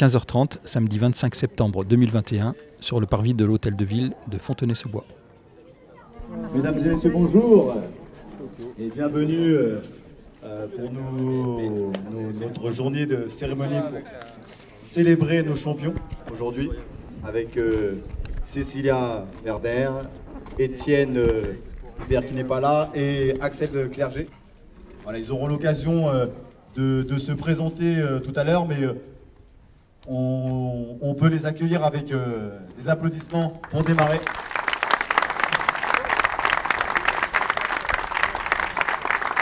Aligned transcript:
15h30, 0.00 0.56
samedi 0.64 0.96
25 0.96 1.34
septembre 1.34 1.84
2021, 1.84 2.54
sur 2.80 3.00
le 3.00 3.06
parvis 3.06 3.34
de 3.34 3.44
l'Hôtel 3.44 3.76
de 3.76 3.84
Ville 3.84 4.14
de 4.28 4.38
Fontenay-sous-Bois. 4.38 5.04
Mesdames 6.54 6.78
et 6.78 6.88
messieurs, 6.88 7.10
bonjour 7.12 7.76
et 8.78 8.88
bienvenue 8.88 9.52
euh, 9.52 9.80
euh, 10.42 10.66
pour 10.68 10.90
nous, 10.90 11.92
notre 12.40 12.70
journée 12.70 13.04
de 13.04 13.28
cérémonie 13.28 13.78
pour 13.78 14.00
célébrer 14.86 15.42
nos 15.42 15.54
champions 15.54 15.94
aujourd'hui 16.32 16.70
avec 17.22 17.58
euh, 17.58 17.96
Cécilia 18.42 19.26
Verder, 19.44 19.90
Étienne 20.58 21.22
Hubert 22.06 22.24
qui 22.24 22.32
n'est 22.32 22.42
pas 22.44 22.62
là 22.62 22.90
et 22.94 23.34
Axel 23.42 23.90
Clerget. 23.90 24.28
Voilà, 25.02 25.18
ils 25.18 25.30
auront 25.30 25.46
l'occasion 25.46 26.06
de, 26.74 27.02
de, 27.02 27.18
se 27.18 27.32
présenter 27.32 28.02
tout 28.24 28.32
à 28.34 28.44
l'heure, 28.44 28.66
mais 28.66 28.78
on, 30.08 31.14
peut 31.18 31.28
les 31.28 31.46
accueillir 31.46 31.84
avec 31.84 32.12
euh, 32.12 32.58
des 32.78 32.88
applaudissements 32.88 33.60
pour 33.70 33.82
démarrer. 33.82 34.20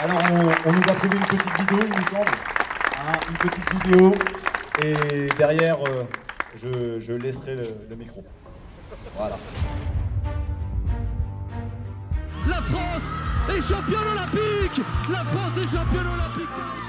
Alors 0.01 0.21
on, 0.65 0.71
nous 0.71 0.81
a 0.81 0.93
prévu 0.93 1.17
une 1.17 1.37
petite 1.37 1.59
vidéo, 1.59 1.79
il 1.83 1.89
nous 1.89 2.07
semble. 2.07 2.31
Hein, 2.97 3.19
une 3.29 3.37
petite 3.37 3.83
vidéo. 3.83 4.13
Et 4.81 5.29
derrière, 5.37 5.77
euh, 5.85 6.05
je, 6.55 7.13
laisserai 7.13 7.55
le, 7.55 7.67
le 7.89 7.95
micro. 7.95 8.23
Voilà. 9.17 9.35
La 12.47 12.61
France 12.61 13.03
est 13.49 13.61
championne 13.61 14.07
olympique 14.13 14.81
La 15.09 15.23
France 15.25 15.57
est 15.57 15.75
championne 15.75 16.07
olympique 16.07 16.88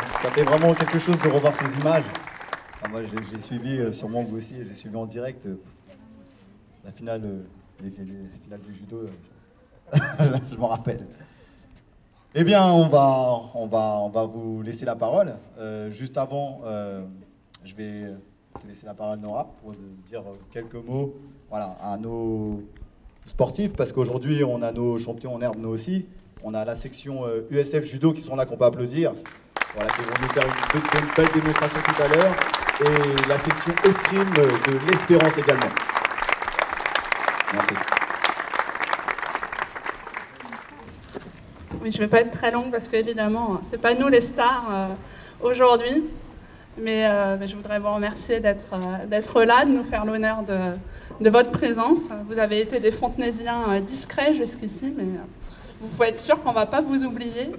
ça 0.21 0.29
fait 0.29 0.43
vraiment 0.43 0.73
quelque 0.75 0.99
chose 0.99 1.19
de 1.19 1.29
revoir 1.29 1.53
ces 1.55 1.79
images. 1.79 2.03
moi, 2.91 3.01
j'ai 3.31 3.39
suivi, 3.39 3.79
euh, 3.79 3.91
sûrement 3.91 4.21
vous 4.21 4.37
aussi, 4.37 4.55
j'ai 4.63 4.75
suivi 4.75 4.95
en 4.95 5.07
direct 5.07 5.43
euh, 5.47 5.55
la 6.85 6.91
finale, 6.91 7.21
euh, 7.25 7.87
du 7.89 8.73
judo. 8.73 9.07
je 10.51 10.57
m'en 10.57 10.67
rappelle. 10.67 11.07
Eh 12.35 12.43
bien, 12.43 12.63
on 12.71 12.87
va, 12.87 13.41
on, 13.55 13.65
va, 13.65 13.97
on 13.99 14.09
va 14.09 14.25
vous 14.25 14.61
laisser 14.61 14.85
la 14.85 14.95
parole. 14.95 15.35
juste 15.89 16.17
avant, 16.17 16.61
je 17.63 17.75
vais 17.75 18.13
te 18.61 18.67
laisser 18.67 18.85
la 18.85 18.93
parole, 18.93 19.19
Nora, 19.19 19.51
pour 19.61 19.73
dire 20.07 20.23
quelques 20.51 20.75
mots 20.75 21.15
voilà, 21.49 21.75
à 21.81 21.97
nos 21.97 22.63
sportifs, 23.25 23.73
parce 23.73 23.91
qu'aujourd'hui, 23.91 24.43
on 24.43 24.61
a 24.61 24.71
nos 24.71 24.97
champions 24.99 25.33
en 25.33 25.41
herbe, 25.41 25.57
nous 25.57 25.69
aussi. 25.69 26.05
On 26.43 26.53
a 26.53 26.63
la 26.63 26.75
section 26.75 27.25
USF 27.49 27.83
Judo 27.83 28.13
qui 28.13 28.21
sont 28.21 28.35
là, 28.35 28.45
qu'on 28.45 28.57
peut 28.57 28.65
applaudir. 28.65 29.13
Voilà, 29.73 29.89
qui 29.91 30.01
vont 30.01 30.11
nous 30.21 30.27
faire 30.29 30.43
une, 30.43 31.15
belle 31.15 31.31
démonstration 31.33 31.79
tout 31.81 32.03
à 32.03 32.07
l'heure. 32.07 32.35
Et 32.81 33.29
la 33.29 33.37
section 33.37 33.73
escrime 33.85 34.29
de 34.33 34.89
l'Espérance 34.89 35.37
également. 35.37 35.69
Merci. 37.53 37.73
Oui, 41.81 41.91
je 41.91 41.97
ne 41.97 42.03
vais 42.03 42.07
pas 42.07 42.21
être 42.21 42.31
très 42.31 42.51
longue 42.51 42.69
parce 42.69 42.87
qu'évidemment, 42.89 43.61
ce 43.67 43.71
n'est 43.71 43.81
pas 43.81 43.93
nous 43.93 44.09
les 44.09 44.21
stars 44.21 44.67
euh, 44.71 44.87
aujourd'hui. 45.41 46.03
Euh, 46.79 47.37
mais, 47.39 47.47
je 47.47 47.55
voudrais 47.55 47.79
vous 47.79 47.93
remercier 47.93 48.39
d'être 48.39 48.75
là, 49.45 49.65
de 49.65 49.71
nous 49.71 49.83
faire 49.83 50.05
l'honneur 50.05 50.43
de, 50.43 51.29
votre 51.29 51.51
présence. 51.51 52.09
Vous 52.27 52.39
avez 52.39 52.61
été 52.61 52.79
des 52.79 52.91
fontenaisiens 52.91 53.79
discrets 53.81 54.33
jusqu'ici, 54.33 54.93
mais 54.95 55.05
vous 55.79 55.87
pouvez 55.87 56.09
être 56.09 56.19
sûr 56.19 56.41
qu'on 56.41 56.49
ne 56.49 56.55
va 56.55 56.65
pas 56.65 56.81
vous 56.81 57.03
oublier. 57.03 57.51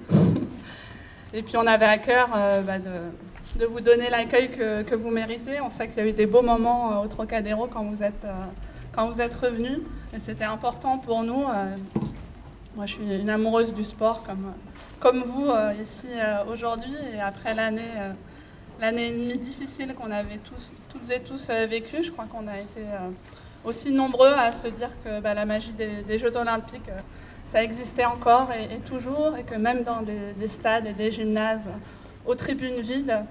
Et 1.34 1.42
puis 1.42 1.56
on 1.56 1.66
avait 1.66 1.86
à 1.86 1.98
cœur 1.98 2.28
euh, 2.36 2.60
bah, 2.60 2.78
de, 2.78 3.64
vous 3.64 3.80
donner 3.80 4.10
l'accueil 4.10 4.50
que, 4.50 4.94
vous 4.94 5.10
méritez. 5.10 5.60
On 5.60 5.70
sait 5.70 5.88
qu'il 5.88 5.98
y 5.98 6.06
a 6.06 6.08
eu 6.08 6.12
des 6.12 6.26
beaux 6.26 6.42
moments 6.42 6.92
euh, 6.92 7.04
au 7.04 7.08
Trocadéro 7.08 7.68
quand 7.68 7.84
vous 7.84 8.02
êtes, 8.02 8.24
euh, 8.24 8.32
quand 8.94 9.18
êtes 9.18 9.34
revenus. 9.34 9.80
Et 10.14 10.18
c'était 10.18 10.44
important 10.44 10.98
pour 10.98 11.22
nous. 11.22 11.44
moi, 12.76 12.84
je 12.84 12.92
suis 12.94 13.14
une 13.14 13.30
amoureuse 13.30 13.72
du 13.72 13.82
sport 13.82 14.22
comme, 14.24 14.52
comme 15.00 15.22
vous 15.22 15.48
ici 15.82 16.08
aujourd'hui. 16.52 16.94
Et 17.14 17.20
après 17.20 17.54
l'année 17.54 17.94
l'année 18.78 19.08
et 19.08 19.12
demie 19.12 19.38
difficile 19.38 19.94
qu'on 19.94 20.10
avait 20.10 20.38
tous, 20.38 20.72
toutes 20.90 21.10
et 21.10 21.20
tous 21.20 21.48
vécu, 21.48 22.02
je 22.02 22.10
crois 22.10 22.26
qu'on 22.26 22.46
a 22.46 22.58
été 22.58 22.82
aussi 23.64 23.90
nombreux 23.90 24.34
à 24.36 24.52
se 24.52 24.68
dire 24.68 24.90
que 25.02 25.20
bah, 25.20 25.32
la 25.32 25.46
magie 25.46 25.72
des 25.72 26.18
Jeux 26.18 26.36
olympiques 26.36 26.90
ça 27.46 27.62
existait 27.62 28.04
encore 28.04 28.48
et, 28.52 28.78
toujours, 28.78 29.36
et 29.36 29.42
que 29.42 29.54
même 29.54 29.82
dans 29.82 30.02
des, 30.02 30.48
stades 30.48 30.86
et 30.86 30.92
des 30.92 31.10
gymnases 31.10 31.68
aux 32.26 32.34
tribunes 32.34 32.80
vides, 32.80 33.24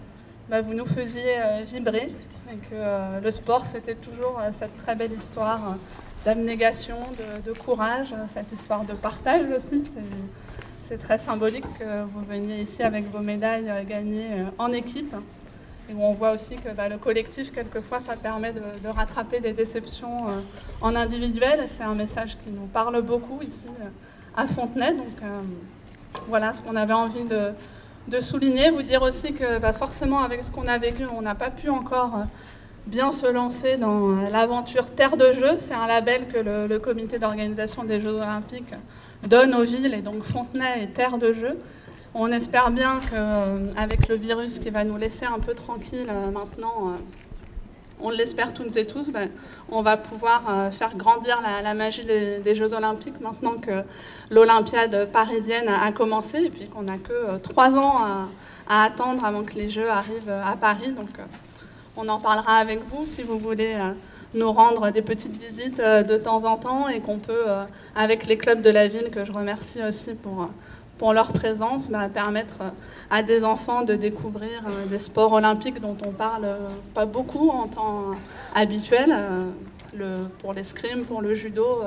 bah, 0.49 0.61
vous 0.61 0.73
nous 0.73 0.85
faisiez 0.85 1.37
euh, 1.37 1.63
vibrer, 1.65 2.11
et 2.51 2.55
que 2.55 2.73
euh, 2.73 3.19
le 3.21 3.31
sport, 3.31 3.65
c'était 3.65 3.95
toujours 3.95 4.39
euh, 4.39 4.49
cette 4.51 4.75
très 4.77 4.95
belle 4.95 5.13
histoire 5.13 5.77
d'abnégation, 6.25 6.97
de, 7.45 7.53
courage, 7.53 8.13
cette 8.33 8.51
histoire 8.51 8.83
de 8.83 8.93
partage 8.93 9.49
aussi. 9.57 9.83
C'est 10.83 10.97
très 10.97 11.17
symbolique 11.17 11.65
que 11.79 12.03
vous 12.03 12.21
veniez 12.29 12.61
ici 12.61 12.83
avec 12.83 13.09
vos 13.09 13.21
médailles 13.21 13.71
gagnées 13.87 14.45
en 14.59 14.71
équipe. 14.71 15.15
Et 15.89 15.93
on 15.93 16.13
voit 16.13 16.31
aussi 16.31 16.55
que 16.55 16.69
bah, 16.69 16.87
le 16.87 16.97
collectif, 16.97 17.51
quelquefois, 17.51 17.99
ça 17.99 18.15
permet 18.15 18.53
de, 18.53 18.87
rattraper 18.87 19.39
des 19.39 19.53
déceptions 19.53 20.27
en 20.79 20.95
individuel. 20.95 21.65
C'est 21.69 21.83
un 21.83 21.95
message 21.95 22.37
qui 22.43 22.49
nous 22.49 22.67
parle 22.67 23.01
beaucoup 23.01 23.41
ici 23.41 23.67
à 24.35 24.47
Fontenay. 24.47 24.93
Donc 24.93 25.07
euh, 25.23 25.41
voilà 26.27 26.53
ce 26.53 26.61
qu'on 26.61 26.75
avait 26.75 26.93
envie 26.93 27.23
de, 27.23 28.19
souligner. 28.19 28.69
Vous 28.71 28.81
dire 28.81 29.01
aussi 29.01 29.33
que 29.33 29.59
bah, 29.59 29.73
forcément 29.73 30.21
avec 30.21 30.43
ce 30.43 30.51
qu'on 30.51 30.67
a 30.67 30.77
vécu, 30.77 31.03
on 31.15 31.21
n'a 31.21 31.35
pas 31.35 31.49
pu 31.49 31.69
encore 31.69 32.15
euh, 32.15 32.23
bien 32.87 33.11
se 33.11 33.27
lancer 33.27 33.77
dans 33.77 34.09
euh, 34.09 34.29
l'aventure 34.29 34.87
Terre 34.93 35.17
de 35.17 35.31
Jeux. 35.31 35.57
C'est 35.59 35.73
un 35.73 35.87
label 35.87 36.27
que 36.27 36.37
le, 36.37 36.79
comité 36.79 37.19
d'organisation 37.19 37.83
des 37.83 38.01
Jeux 38.01 38.13
olympiques 38.13 38.73
donne 39.27 39.53
aux 39.53 39.63
villes 39.63 39.93
et 39.93 40.01
donc 40.01 40.23
Fontenay 40.23 40.83
est 40.83 40.93
Terre 40.93 41.17
de 41.17 41.33
Jeux. 41.33 41.57
On 42.13 42.31
espère 42.31 42.71
bien 42.71 42.99
qu'avec 43.09 44.07
le 44.09 44.15
virus 44.15 44.59
qui 44.59 44.69
va 44.69 44.83
nous 44.83 44.97
laisser 44.97 45.25
un 45.25 45.39
peu 45.39 45.53
tranquille 45.53 46.11
maintenant 46.33 46.97
on 48.03 48.09
l'espère 48.09 48.53
toutes 48.53 48.75
et 48.77 48.85
tous, 48.85 49.11
ben, 49.11 49.29
on 49.69 49.81
va 49.81 49.97
pouvoir 49.97 50.43
euh, 50.49 50.71
faire 50.71 50.95
grandir 50.95 51.41
la, 51.41 51.73
magie 51.73 52.05
des, 52.05 52.55
Jeux 52.55 52.73
Olympiques 52.73 53.19
maintenant 53.21 53.53
que 53.53 53.83
l'Olympiade 54.29 55.09
parisienne 55.11 55.67
a, 55.67 55.91
commencé 55.91 56.45
et 56.45 56.49
puis 56.49 56.67
qu'on 56.67 56.83
n'a 56.83 56.97
que 56.97 57.11
euh, 57.11 57.37
trois 57.37 57.77
ans 57.77 57.97
à, 58.67 58.83
attendre 58.83 59.23
avant 59.25 59.43
que 59.43 59.53
les 59.53 59.69
Jeux 59.69 59.89
arrivent 59.89 60.29
euh, 60.29 60.43
à 60.43 60.55
Paris. 60.55 60.91
Donc 60.91 61.09
on 61.97 62.07
en 62.07 62.19
parlera 62.19 62.57
avec 62.57 62.79
vous 62.89 63.05
si 63.05 63.23
vous 63.23 63.37
voulez 63.37 63.75
nous 64.33 64.51
rendre 64.51 64.91
des 64.91 65.01
petites 65.01 65.35
visites 65.35 65.81
de 65.81 66.15
temps 66.15 66.45
en 66.45 66.55
temps 66.55 66.87
et 66.87 67.01
qu'on 67.01 67.19
peut, 67.19 67.43
avec 67.95 68.25
les 68.27 68.37
clubs 68.37 68.61
de 68.61 68.69
la 68.69 68.87
ville, 68.87 69.09
que 69.11 69.25
je 69.25 69.31
remercie 69.33 69.83
aussi 69.83 70.13
pour 70.13 70.47
pour 71.01 71.13
leur 71.13 71.33
présence, 71.33 71.89
bah, 71.89 72.09
permettre 72.13 72.61
euh, 72.61 72.69
à 73.09 73.23
des 73.23 73.43
enfants 73.43 73.81
de 73.81 73.95
découvrir 73.95 74.61
euh, 74.67 74.85
des 74.85 74.99
sports 74.99 75.33
olympiques 75.33 75.81
dont 75.81 75.97
on 76.05 76.11
parle 76.11 76.45
euh, 76.45 76.57
pas 76.93 77.05
beaucoup 77.05 77.49
en 77.49 77.65
temps 77.65 78.11
habituel. 78.53 79.11
Le, 79.97 80.27
pour 80.41 80.53
l'escrime, 80.53 81.05
pour 81.05 81.23
le 81.23 81.33
judo, 81.33 81.79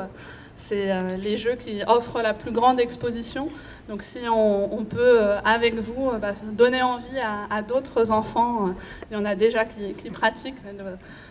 c'est 0.59 0.93
les 1.17 1.39
jeux 1.39 1.55
qui 1.55 1.83
offrent 1.87 2.21
la 2.21 2.35
plus 2.35 2.51
grande 2.51 2.79
exposition. 2.81 3.49
Donc 3.89 4.03
si 4.03 4.19
on, 4.29 4.85
peut, 4.85 5.21
avec 5.43 5.77
vous, 5.77 6.11
bah, 6.21 6.33
donner 6.53 6.83
envie 6.83 7.19
à, 7.51 7.63
d'autres 7.63 8.11
enfants, 8.11 8.75
il 9.11 9.15
y 9.15 9.17
en 9.17 9.25
a 9.25 9.35
déjà 9.37 9.65
qui, 9.65 10.11
pratiquent, 10.11 10.61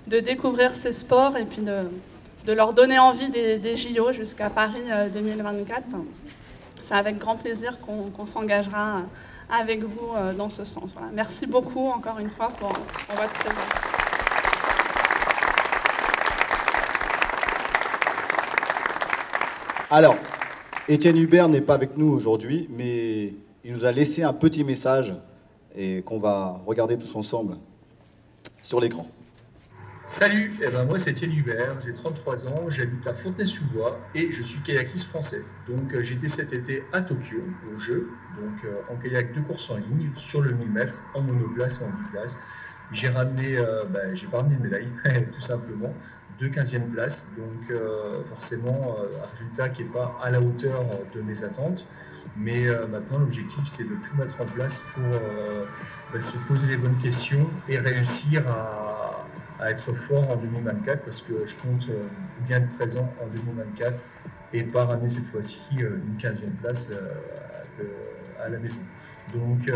de, 0.07 0.19
découvrir 0.19 0.71
ces 0.71 0.93
sports 0.93 1.37
et 1.37 1.45
puis 1.45 1.61
de, 1.61 2.53
leur 2.53 2.73
donner 2.73 2.97
envie 2.97 3.29
des 3.29 3.75
JO 3.75 4.11
jusqu'à 4.13 4.49
Paris 4.49 4.85
2024 5.13 5.83
c'est 6.83 6.93
avec 6.95 7.17
grand 7.17 7.37
plaisir 7.37 7.79
qu'on 7.79 8.25
s'engagera 8.25 9.03
avec 9.49 9.83
vous 9.83 10.13
euh, 10.15 10.33
dans 10.33 10.49
ce 10.49 10.65
sens. 10.65 10.95
Merci 11.13 11.47
beaucoup 11.47 11.87
encore 11.87 12.19
une 12.19 12.29
fois 12.29 12.49
pour, 12.49 12.69
votre 12.69 13.33
présence. 13.33 13.63
Alors, 19.89 20.15
Étienne 20.87 21.17
Hubert 21.17 21.47
n'est 21.47 21.61
pas 21.61 21.75
avec 21.75 21.97
nous 21.97 22.11
aujourd'hui, 22.11 22.67
mais 22.69 23.33
il 23.63 23.73
nous 23.73 23.85
a 23.85 23.91
laissé 23.91 24.23
un 24.23 24.33
petit 24.33 24.63
message 24.63 25.13
et 25.75 26.01
qu'on 26.01 26.19
va 26.19 26.59
regarder 26.65 26.97
tous 26.97 27.15
ensemble 27.15 27.57
sur 28.61 28.79
l'écran. 28.79 29.07
Salut, 30.05 30.51
eh 30.61 30.69
ben 30.69 30.83
moi 30.83 30.99
c'est 30.99 31.11
Étienne 31.11 31.31
Hubert, 31.31 31.79
j'ai 31.79 31.93
33 31.93 32.45
ans, 32.47 32.65
j'habite 32.67 33.07
à 33.07 33.13
Fontenay-sous-Bois 33.13 34.01
et 34.13 34.31
je 34.31 34.41
suis 34.41 34.59
kayakiste 34.59 35.07
français. 35.07 35.41
Donc 35.65 35.93
euh, 35.93 36.01
j'étais 36.01 36.27
cet 36.27 36.51
été 36.51 36.83
à 36.91 37.01
Tokyo 37.01 37.41
au 37.73 37.79
jeu, 37.79 38.09
donc 38.35 38.65
euh, 38.65 38.81
en 38.91 38.97
kayak 38.97 39.33
de 39.33 39.39
course 39.39 39.69
en 39.69 39.77
ligne 39.77 40.11
sur 40.13 40.41
le 40.41 40.51
1000 40.51 40.71
mètres, 40.71 40.97
en 41.13 41.21
monoplace 41.21 41.79
et 41.79 41.85
en 41.85 41.89
biplace. 41.89 42.37
J'ai 42.91 43.07
ramené, 43.07 43.57
euh, 43.57 43.85
ben, 43.85 44.13
j'ai 44.13 44.27
pas 44.27 44.39
ramené 44.39 44.57
de 44.57 44.63
médaille, 44.63 44.89
tout 45.31 45.39
simplement, 45.39 45.93
de 46.37 46.47
15e 46.49 46.89
place, 46.89 47.29
donc 47.37 47.73
forcément 48.25 48.97
un 48.99 49.25
résultat 49.31 49.69
qui 49.69 49.83
n'est 49.83 49.89
pas 49.89 50.19
à 50.21 50.29
la 50.31 50.41
hauteur 50.41 50.83
de 51.15 51.21
mes 51.21 51.45
attentes. 51.45 51.87
Mais 52.35 52.65
maintenant 52.89 53.19
l'objectif 53.19 53.63
c'est 53.69 53.83
de 53.83 53.95
tout 53.95 54.17
mettre 54.17 54.41
en 54.41 54.45
place 54.45 54.81
pour 54.93 55.03
ben, 56.11 56.21
se 56.21 56.35
poser 56.47 56.67
les 56.67 56.77
bonnes 56.77 56.97
questions 56.97 57.47
et 57.69 57.77
réussir 57.77 58.43
à 58.49 59.02
à 59.59 59.71
être 59.71 59.93
fort 59.93 60.29
en 60.29 60.35
2024 60.35 61.03
parce 61.03 61.21
que 61.21 61.45
je 61.45 61.55
compte 61.55 61.87
euh, 61.89 62.03
bien 62.47 62.57
être 62.57 62.71
présent 62.73 63.11
en 63.21 63.27
2024 63.27 64.03
et 64.53 64.63
pas 64.63 64.85
ramener 64.85 65.09
cette 65.09 65.25
fois-ci 65.25 65.61
euh, 65.79 65.97
une 66.07 66.17
15e 66.17 66.51
place 66.61 66.89
euh, 66.91 67.83
à 68.43 68.49
la 68.49 68.57
maison. 68.57 68.81
Donc, 69.33 69.71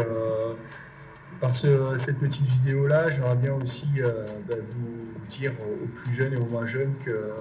par 1.39 1.55
cette 1.55 2.19
petite 2.19 2.45
vidéo-là, 2.45 3.09
j'aimerais 3.09 3.37
bien 3.37 3.53
aussi 3.53 3.87
bah, 4.47 4.55
vous 4.69 5.27
dire 5.29 5.53
aux 5.61 5.87
plus 5.87 6.13
jeunes 6.13 6.33
et 6.33 6.37
aux 6.37 6.45
moins 6.45 6.65
jeunes 6.65 6.93
que 7.03 7.31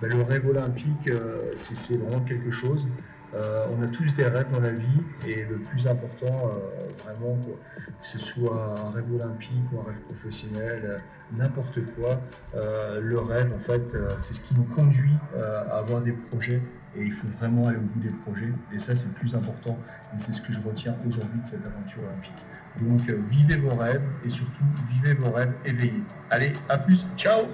bah, 0.00 0.08
le 0.08 0.22
rêve 0.22 0.48
olympique, 0.48 1.10
c'est 1.54 1.98
vraiment 1.98 2.20
quelque 2.20 2.50
chose. 2.50 2.86
Euh, 3.34 3.66
on 3.76 3.82
a 3.82 3.88
tous 3.88 4.14
des 4.14 4.24
rêves 4.24 4.50
dans 4.52 4.60
la 4.60 4.70
vie 4.70 5.02
et 5.26 5.44
le 5.44 5.56
plus 5.56 5.86
important, 5.88 6.26
euh, 6.26 7.02
vraiment, 7.02 7.38
que 7.44 8.06
ce 8.06 8.18
soit 8.18 8.78
un 8.86 8.90
rêve 8.90 9.10
olympique 9.12 9.64
ou 9.72 9.80
un 9.80 9.84
rêve 9.84 10.00
professionnel, 10.02 10.82
euh, 10.84 10.98
n'importe 11.36 11.80
quoi, 11.94 12.20
le 12.54 13.18
rêve, 13.18 13.52
en 13.54 13.58
fait, 13.58 13.96
c'est 14.18 14.34
ce 14.34 14.40
qui 14.40 14.54
nous 14.54 14.64
conduit 14.64 15.16
à 15.34 15.78
avoir 15.78 16.02
des 16.02 16.12
projets 16.12 16.60
et 16.94 17.02
il 17.02 17.12
faut 17.12 17.26
vraiment 17.38 17.68
aller 17.68 17.78
au 17.78 17.80
bout 17.80 18.00
des 18.00 18.12
projets. 18.12 18.52
Et 18.72 18.78
ça, 18.78 18.94
c'est 18.94 19.08
le 19.08 19.14
plus 19.14 19.34
important 19.34 19.78
et 20.14 20.18
c'est 20.18 20.32
ce 20.32 20.42
que 20.42 20.52
je 20.52 20.60
retiens 20.60 20.94
aujourd'hui 21.08 21.40
de 21.40 21.46
cette 21.46 21.64
aventure 21.64 22.02
olympique. 22.02 22.44
Donc, 22.80 23.08
vivez 23.30 23.56
vos 23.56 23.74
rêves 23.74 24.02
et 24.24 24.28
surtout, 24.28 24.64
vivez 24.90 25.14
vos 25.14 25.30
rêves 25.30 25.54
éveillés. 25.64 26.02
Allez, 26.30 26.52
à 26.68 26.76
plus, 26.76 27.06
ciao 27.16 27.46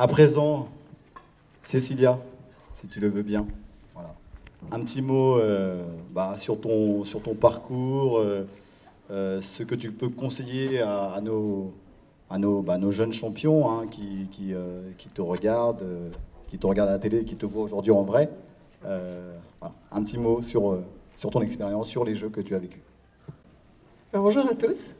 À 0.00 0.08
présent, 0.08 0.66
Cécilia, 1.60 2.18
si 2.72 2.88
tu 2.88 3.00
le 3.00 3.10
veux 3.10 3.20
bien. 3.20 3.46
Voilà. 3.92 4.14
Un 4.72 4.80
petit 4.80 5.02
mot 5.02 5.36
euh, 5.36 5.84
bah, 6.10 6.36
sur, 6.38 6.58
ton, 6.58 7.04
sur 7.04 7.22
ton 7.22 7.34
parcours, 7.34 8.16
euh, 8.16 8.46
euh, 9.10 9.42
ce 9.42 9.62
que 9.62 9.74
tu 9.74 9.92
peux 9.92 10.08
conseiller 10.08 10.80
à, 10.80 11.20
nos, 11.22 11.74
à 12.30 12.38
nos, 12.38 12.62
bah, 12.62 12.78
jeunes 12.88 13.12
champions 13.12 13.70
hein, 13.70 13.88
qui, 13.90 14.54
te 15.12 15.20
regardent, 15.20 15.84
qui 16.48 16.56
te 16.56 16.66
regardent 16.66 16.88
à 16.88 16.92
la 16.92 16.98
télé, 16.98 17.26
qui 17.26 17.36
te 17.36 17.44
voient 17.44 17.64
aujourd'hui 17.64 17.92
en 17.92 18.02
vrai. 18.02 18.30
Un 18.86 20.02
petit 20.02 20.16
mot 20.16 20.40
sur, 20.40 20.78
sur 21.14 21.28
ton 21.28 21.42
expérience, 21.42 21.90
sur 21.90 22.06
les 22.06 22.14
jeux 22.14 22.30
que 22.30 22.40
tu 22.40 22.54
as 22.54 22.58
vécus. 22.58 22.80
Bonjour 24.14 24.46
à 24.46 24.54
tous. 24.54 24.94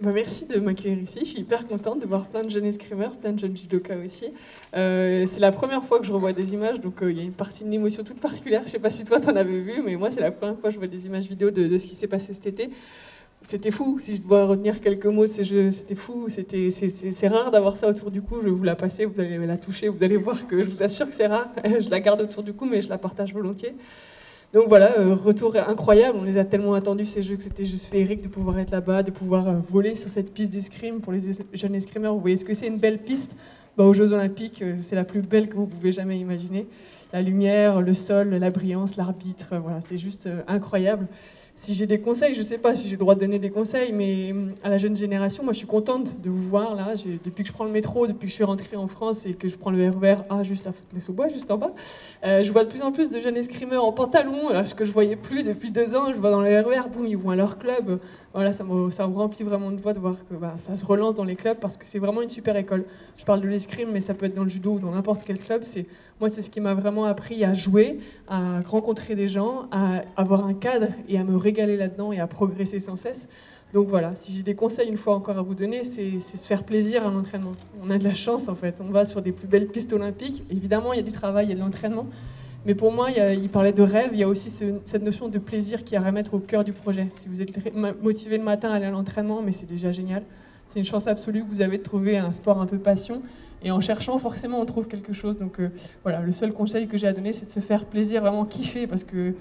Bah, 0.00 0.12
merci 0.14 0.44
de 0.44 0.60
m'accueillir 0.60 1.00
ici. 1.00 1.18
Je 1.22 1.24
suis 1.24 1.40
hyper 1.40 1.66
contente 1.66 2.00
de 2.00 2.06
voir 2.06 2.28
plein 2.28 2.44
de 2.44 2.48
jeunes 2.48 2.66
escrimeurs, 2.66 3.16
plein 3.16 3.32
de 3.32 3.38
jeunes 3.40 3.56
judokas 3.56 3.96
aussi. 3.96 4.26
Euh, 4.76 5.26
c'est 5.26 5.40
la 5.40 5.50
première 5.50 5.82
fois 5.82 5.98
que 5.98 6.06
je 6.06 6.12
revois 6.12 6.32
des 6.32 6.54
images, 6.54 6.80
donc 6.80 7.02
euh, 7.02 7.10
il 7.10 7.18
y 7.18 7.20
a 7.20 7.24
une 7.24 7.32
partie 7.32 7.64
d'une 7.64 7.74
émotion 7.74 8.04
toute 8.04 8.20
particulière. 8.20 8.62
Je 8.64 8.70
sais 8.70 8.78
pas 8.78 8.92
si 8.92 9.04
toi 9.04 9.18
t'en 9.18 9.34
avais 9.34 9.58
vu, 9.58 9.82
mais 9.84 9.96
moi 9.96 10.12
c'est 10.12 10.20
la 10.20 10.30
première 10.30 10.56
fois 10.56 10.68
que 10.68 10.74
je 10.74 10.78
vois 10.78 10.86
des 10.86 11.06
images 11.06 11.26
vidéo 11.26 11.50
de, 11.50 11.76
ce 11.78 11.86
qui 11.88 11.96
s'est 11.96 12.06
passé 12.06 12.32
cet 12.32 12.46
été. 12.46 12.70
C'était 13.42 13.72
fou. 13.72 13.98
Si 14.00 14.14
je 14.14 14.20
dois 14.20 14.46
retenir 14.46 14.80
quelques 14.80 15.06
mots, 15.06 15.26
c'était 15.26 15.94
fou. 15.96 16.28
C'était, 16.28 16.70
c'est, 16.70 17.28
rare 17.28 17.50
d'avoir 17.50 17.76
ça 17.76 17.88
autour 17.88 18.12
du 18.12 18.22
cou. 18.22 18.36
Je 18.40 18.46
vais 18.46 18.50
vous 18.50 18.64
la 18.64 18.76
passer, 18.76 19.04
vous 19.04 19.20
allez 19.20 19.36
la 19.38 19.56
toucher, 19.56 19.88
vous 19.88 20.02
allez 20.04 20.16
voir 20.16 20.46
que 20.46 20.62
je 20.62 20.68
vous 20.70 20.82
assure 20.82 21.08
que 21.08 21.14
c'est 21.14 21.26
rare. 21.26 21.48
je 21.64 21.90
la 21.90 21.98
garde 21.98 22.20
autour 22.20 22.44
du 22.44 22.52
cou, 22.52 22.66
mais 22.66 22.82
je 22.82 22.88
la 22.88 22.98
partage 22.98 23.34
volontiers. 23.34 23.74
Donc 24.54 24.68
voilà, 24.68 24.98
euh, 24.98 25.14
retour 25.14 25.54
incroyable. 25.56 26.18
On 26.18 26.24
les 26.24 26.38
a 26.38 26.44
tellement 26.44 26.72
attendus 26.72 27.04
ces 27.04 27.22
jeux 27.22 27.36
que 27.36 27.44
c'était 27.44 27.66
juste 27.66 27.86
féerique 27.86 28.22
de 28.22 28.28
pouvoir 28.28 28.58
être 28.58 28.70
là-bas, 28.70 29.02
de 29.02 29.10
pouvoir 29.10 29.46
euh, 29.46 29.54
voler 29.68 29.94
sur 29.94 30.08
cette 30.08 30.32
piste 30.32 30.52
d'escrime. 30.52 31.00
Pour 31.00 31.12
les 31.12 31.20
jeunes 31.52 31.74
escrimeurs, 31.74 32.14
vous 32.14 32.20
voyez 32.20 32.38
ce 32.38 32.46
que 32.46 32.54
c'est 32.54 32.66
une 32.66 32.78
belle 32.78 32.98
piste? 32.98 33.36
Bah, 33.76 33.84
Aux 33.84 33.92
Jeux 33.92 34.12
Olympiques, 34.12 34.62
euh, 34.62 34.76
c'est 34.80 34.96
la 34.96 35.04
plus 35.04 35.20
belle 35.20 35.50
que 35.50 35.56
vous 35.56 35.66
pouvez 35.66 35.92
jamais 35.92 36.18
imaginer. 36.18 36.66
La 37.12 37.20
lumière, 37.20 37.82
le 37.82 37.92
sol, 37.92 38.30
la 38.30 38.50
brillance, 38.50 38.96
l'arbitre, 38.96 39.56
voilà, 39.62 39.80
c'est 39.82 39.98
juste 39.98 40.28
incroyable 40.46 41.06
si 41.58 41.74
j'ai 41.74 41.88
des 41.88 41.98
conseils, 41.98 42.34
je 42.34 42.38
ne 42.38 42.44
sais 42.44 42.56
pas 42.56 42.76
si 42.76 42.84
j'ai 42.84 42.94
le 42.94 43.00
droit 43.00 43.16
de 43.16 43.20
donner 43.20 43.40
des 43.40 43.50
conseils, 43.50 43.92
mais 43.92 44.30
hum, 44.30 44.52
à 44.62 44.68
la 44.68 44.78
jeune 44.78 44.96
génération, 44.96 45.42
moi 45.42 45.52
je 45.52 45.58
suis 45.58 45.66
contente 45.66 46.20
de 46.20 46.30
vous 46.30 46.48
voir 46.48 46.76
là. 46.76 46.94
Depuis 47.24 47.42
que 47.42 47.48
je 47.48 47.52
prends 47.52 47.64
le 47.64 47.72
métro, 47.72 48.06
depuis 48.06 48.26
que 48.26 48.30
je 48.30 48.34
suis 48.34 48.44
rentrée 48.44 48.76
en 48.76 48.86
France 48.86 49.26
et 49.26 49.32
que 49.32 49.48
je 49.48 49.56
prends 49.56 49.72
le 49.72 49.90
RER 49.90 50.18
A 50.30 50.44
juste 50.44 50.68
à 50.68 50.72
Fontenay-sous-Bois, 50.72 51.28
juste 51.30 51.50
en 51.50 51.58
bas, 51.58 51.72
euh, 52.24 52.44
je 52.44 52.52
vois 52.52 52.62
de 52.62 52.68
plus 52.68 52.82
en 52.82 52.92
plus 52.92 53.10
de 53.10 53.20
jeunes 53.20 53.36
escrimeurs 53.36 53.84
en 53.84 53.92
pantalon, 53.92 54.64
ce 54.64 54.72
que 54.72 54.84
je 54.84 54.92
voyais 54.92 55.16
plus 55.16 55.42
depuis 55.42 55.72
deux 55.72 55.96
ans. 55.96 56.12
Je 56.14 56.18
vois 56.20 56.30
dans 56.30 56.42
le 56.42 56.60
RER, 56.60 56.88
boum, 56.94 57.08
ils 57.08 57.16
vont 57.16 57.30
à 57.30 57.36
leur 57.36 57.58
club. 57.58 57.98
Voilà, 58.34 58.52
ça 58.52 58.62
me, 58.62 59.16
remplit 59.16 59.42
vraiment 59.42 59.72
de 59.72 59.78
joie 59.78 59.94
de 59.94 59.98
voir 59.98 60.14
que 60.28 60.34
bah, 60.34 60.54
ça 60.58 60.76
se 60.76 60.86
relance 60.86 61.16
dans 61.16 61.24
les 61.24 61.34
clubs 61.34 61.58
parce 61.58 61.76
que 61.76 61.84
c'est 61.84 61.98
vraiment 61.98 62.22
une 62.22 62.28
super 62.28 62.54
école. 62.54 62.84
Je 63.16 63.24
parle 63.24 63.40
de 63.40 63.48
l'escrime, 63.48 63.88
mais 63.90 63.98
ça 63.98 64.14
peut 64.14 64.26
être 64.26 64.34
dans 64.34 64.44
le 64.44 64.48
judo 64.48 64.74
ou 64.74 64.78
dans 64.78 64.92
n'importe 64.92 65.22
quel 65.26 65.38
club. 65.38 65.64
Moi, 66.20 66.28
c'est 66.28 66.42
ce 66.42 66.50
qui 66.50 66.60
m'a 66.60 66.74
vraiment 66.74 67.04
appris 67.04 67.42
à 67.44 67.54
jouer, 67.54 67.98
à 68.28 68.60
rencontrer 68.60 69.14
des 69.14 69.28
gens, 69.28 69.66
à 69.72 70.02
avoir 70.16 70.44
un 70.44 70.54
cadre 70.54 70.88
et 71.08 71.18
à 71.18 71.24
me 71.24 71.36
régaler 71.48 71.76
là-dedans 71.76 72.12
et 72.12 72.20
à 72.20 72.26
progresser 72.26 72.78
sans 72.78 72.96
cesse. 72.96 73.26
Donc 73.72 73.88
voilà, 73.88 74.14
si 74.14 74.32
j'ai 74.32 74.42
des 74.42 74.54
conseils 74.54 74.88
une 74.88 74.96
fois 74.96 75.14
encore 75.14 75.38
à 75.38 75.42
vous 75.42 75.54
donner, 75.54 75.84
c'est 75.84 76.20
se 76.20 76.46
faire 76.46 76.64
plaisir 76.64 77.06
à 77.06 77.10
l'entraînement. 77.10 77.52
On 77.82 77.90
a 77.90 77.98
de 77.98 78.04
la 78.04 78.14
chance 78.14 78.48
en 78.48 78.54
fait, 78.54 78.80
on 78.80 78.90
va 78.90 79.04
sur 79.04 79.20
des 79.20 79.32
plus 79.32 79.48
belles 79.48 79.66
pistes 79.66 79.92
olympiques. 79.92 80.42
Évidemment, 80.50 80.92
il 80.92 80.96
y 80.96 81.00
a 81.00 81.02
du 81.02 81.12
travail, 81.12 81.46
il 81.46 81.50
y 81.50 81.52
a 81.52 81.56
de 81.56 81.60
l'entraînement. 81.60 82.06
Mais 82.66 82.74
pour 82.74 82.92
moi, 82.92 83.08
il, 83.10 83.48
parlait 83.48 83.72
de 83.72 83.82
rêve, 83.82 84.10
il 84.12 84.18
y 84.18 84.22
a 84.22 84.28
aussi 84.28 84.50
cette 84.84 85.04
notion 85.04 85.28
de 85.28 85.38
plaisir 85.38 85.84
qui 85.84 85.94
est 85.94 85.98
à 85.98 86.02
remettre 86.02 86.34
au 86.34 86.38
cœur 86.38 86.64
du 86.64 86.72
projet. 86.72 87.06
Si 87.14 87.28
vous 87.28 87.40
êtes 87.40 87.50
motivé 88.02 88.36
le 88.36 88.44
matin 88.44 88.70
à 88.70 88.74
aller 88.74 88.86
à 88.86 88.90
l'entraînement, 88.90 89.40
mais 89.42 89.52
c'est 89.52 89.68
déjà 89.68 89.92
génial. 89.92 90.22
C'est 90.68 90.78
une 90.78 90.84
chance 90.84 91.06
absolue 91.06 91.44
que 91.44 91.48
vous 91.48 91.62
avez 91.62 91.78
de 91.78 91.82
trouver 91.82 92.18
un 92.18 92.32
sport 92.32 92.60
un 92.60 92.66
peu 92.66 92.78
passion. 92.78 93.22
Et 93.62 93.70
en 93.70 93.80
cherchant, 93.80 94.18
forcément, 94.18 94.60
on 94.60 94.66
trouve 94.66 94.86
quelque 94.86 95.12
chose. 95.12 95.38
Donc 95.38 95.60
euh, 95.60 95.70
voilà, 96.02 96.20
le 96.20 96.32
seul 96.32 96.52
conseil 96.52 96.88
que 96.88 96.98
j'ai 96.98 97.06
à 97.06 97.12
donner, 97.12 97.32
c'est 97.32 97.46
de 97.46 97.50
se 97.50 97.60
faire 97.60 97.84
plaisir, 97.86 98.20
vraiment 98.20 98.44
kiffer, 98.44 98.86
parce 98.86 99.04
que 99.04 99.34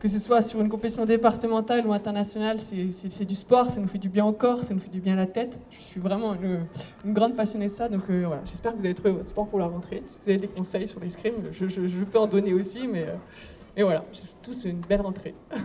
que 0.00 0.06
ce 0.06 0.18
soit 0.18 0.42
sur 0.42 0.60
une 0.60 0.68
compétition 0.68 1.04
départementale 1.04 1.86
ou 1.86 1.92
internationale, 1.92 2.58
c'est 2.60 3.24
du 3.24 3.34
sport, 3.34 3.70
ça 3.70 3.80
nous 3.80 3.88
fait 3.88 3.98
du 3.98 4.08
bien 4.08 4.24
au 4.24 4.32
corps, 4.32 4.62
ça 4.62 4.72
nous 4.72 4.80
fait 4.80 4.90
du 4.90 5.00
bien 5.00 5.14
à 5.14 5.16
la 5.16 5.26
tête. 5.26 5.58
Je 5.70 5.80
suis 5.80 6.00
vraiment 6.00 6.34
une, 6.34 7.12
grande 7.12 7.34
passionnée 7.34 7.66
de 7.66 7.72
ça, 7.72 7.88
donc 7.88 8.02
euh, 8.08 8.22
voilà, 8.26 8.42
j'espère 8.44 8.72
que 8.72 8.78
vous 8.78 8.84
avez 8.84 8.94
trouvé 8.94 9.10
votre 9.10 9.28
sport 9.28 9.48
pour 9.48 9.58
la 9.58 9.66
rentrée. 9.66 10.04
Si 10.06 10.18
vous 10.22 10.30
avez 10.30 10.38
des 10.38 10.46
conseils 10.46 10.86
sur 10.86 11.00
l'escrime, 11.00 11.34
je, 11.50 11.66
je, 11.66 12.04
peux 12.04 12.18
en 12.18 12.28
donner 12.28 12.52
aussi, 12.54 12.86
mais, 12.86 13.02
euh, 13.02 13.16
mais 13.76 13.82
voilà, 13.82 14.04
tous 14.40 14.64
une 14.64 14.80
belle 14.80 15.00
rentrée. 15.00 15.34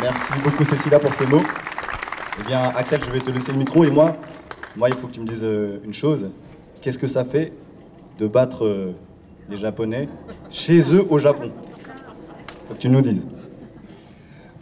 Merci 0.00 0.32
beaucoup 0.42 0.64
Cécilia 0.64 0.98
pour 0.98 1.12
ces 1.12 1.26
mots. 1.26 1.42
Eh 2.40 2.44
bien, 2.44 2.72
Axel, 2.74 3.02
je 3.04 3.10
vais 3.10 3.20
te 3.20 3.30
laisser 3.30 3.52
le 3.52 3.58
micro 3.58 3.84
et 3.84 3.90
moi, 3.90 4.16
moi, 4.76 4.88
il 4.88 4.94
faut 4.94 5.08
que 5.08 5.12
tu 5.12 5.20
me 5.20 5.26
dises 5.26 5.44
euh, 5.44 5.78
une 5.84 5.92
chose. 5.92 6.30
Qu'est-ce 6.80 6.98
que 6.98 7.06
ça 7.06 7.26
fait 7.26 7.52
de 8.18 8.26
battre 8.26 8.94
euh, 9.50 9.54
les 9.54 9.56
Japonais 9.56 10.08
chez 10.50 10.94
eux 10.94 11.04
au 11.08 11.18
Japon 11.18 11.50
Faut 12.68 12.74
que 12.74 12.78
tu 12.78 12.88
nous 12.88 13.02
dises. 13.02 13.26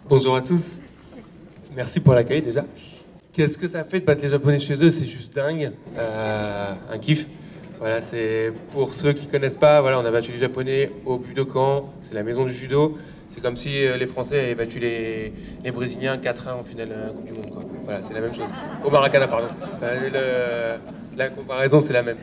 Bonjour 0.08 0.36
à 0.36 0.40
tous. 0.40 0.78
Merci 1.76 2.00
pour 2.00 2.14
l'accueil 2.14 2.42
déjà. 2.42 2.64
Qu'est-ce 3.32 3.58
que 3.58 3.68
ça 3.68 3.84
fait 3.84 4.00
de 4.00 4.04
battre 4.04 4.22
les 4.22 4.30
Japonais 4.30 4.58
chez 4.58 4.74
eux? 4.84 4.90
C'est 4.90 5.04
juste 5.04 5.34
dingue. 5.34 5.72
Euh, 5.96 6.72
un 6.90 6.98
kiff. 6.98 7.26
Voilà, 7.78 8.00
c'est 8.00 8.52
pour 8.72 8.92
ceux 8.94 9.12
qui 9.12 9.26
connaissent 9.26 9.56
pas. 9.56 9.80
Voilà, 9.80 10.00
on 10.00 10.04
a 10.04 10.10
battu 10.10 10.32
les 10.32 10.38
Japonais 10.38 10.90
au 11.06 11.18
Budokan. 11.18 11.92
C'est 12.02 12.14
la 12.14 12.24
maison 12.24 12.44
du 12.44 12.52
judo. 12.52 12.96
C'est 13.28 13.40
comme 13.40 13.56
si 13.56 13.86
euh, 13.86 13.96
les 13.96 14.06
Français 14.06 14.40
avaient 14.40 14.54
battu 14.54 14.78
les, 14.80 15.32
les 15.62 15.70
Brésiliens 15.70 16.16
4-1 16.16 16.60
en 16.60 16.64
finale 16.64 16.88
de 16.88 16.94
la 16.94 17.10
Coupe 17.10 17.26
du 17.26 17.32
Monde. 17.34 17.50
Voilà, 17.84 18.02
c'est 18.02 18.14
la 18.14 18.20
même 18.20 18.34
chose. 18.34 18.46
Au 18.84 18.90
Maracana, 18.90 19.28
pardon. 19.28 19.46
Euh, 19.82 20.76
la 21.16 21.28
comparaison, 21.28 21.80
c'est 21.80 21.92
la 21.92 22.02
même. 22.02 22.16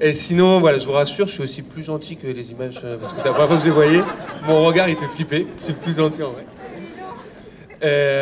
Et 0.00 0.12
sinon, 0.12 0.60
voilà, 0.60 0.78
je 0.78 0.86
vous 0.86 0.92
rassure, 0.92 1.26
je 1.26 1.32
suis 1.32 1.42
aussi 1.42 1.62
plus 1.62 1.82
gentil 1.82 2.16
que 2.16 2.28
les 2.28 2.52
images, 2.52 2.80
euh, 2.84 2.96
parce 2.98 3.12
que 3.12 3.20
c'est 3.20 3.26
la 3.26 3.34
première 3.34 3.48
fois 3.48 3.56
que 3.56 3.62
je 3.64 3.68
les 3.68 3.74
voyais. 3.74 4.00
Mon 4.46 4.64
regard, 4.64 4.88
il 4.88 4.94
fait 4.94 5.08
flipper. 5.08 5.48
Je 5.60 5.64
suis 5.64 5.74
plus 5.74 5.94
gentil 5.96 6.22
en 6.22 6.30
vrai. 6.30 6.44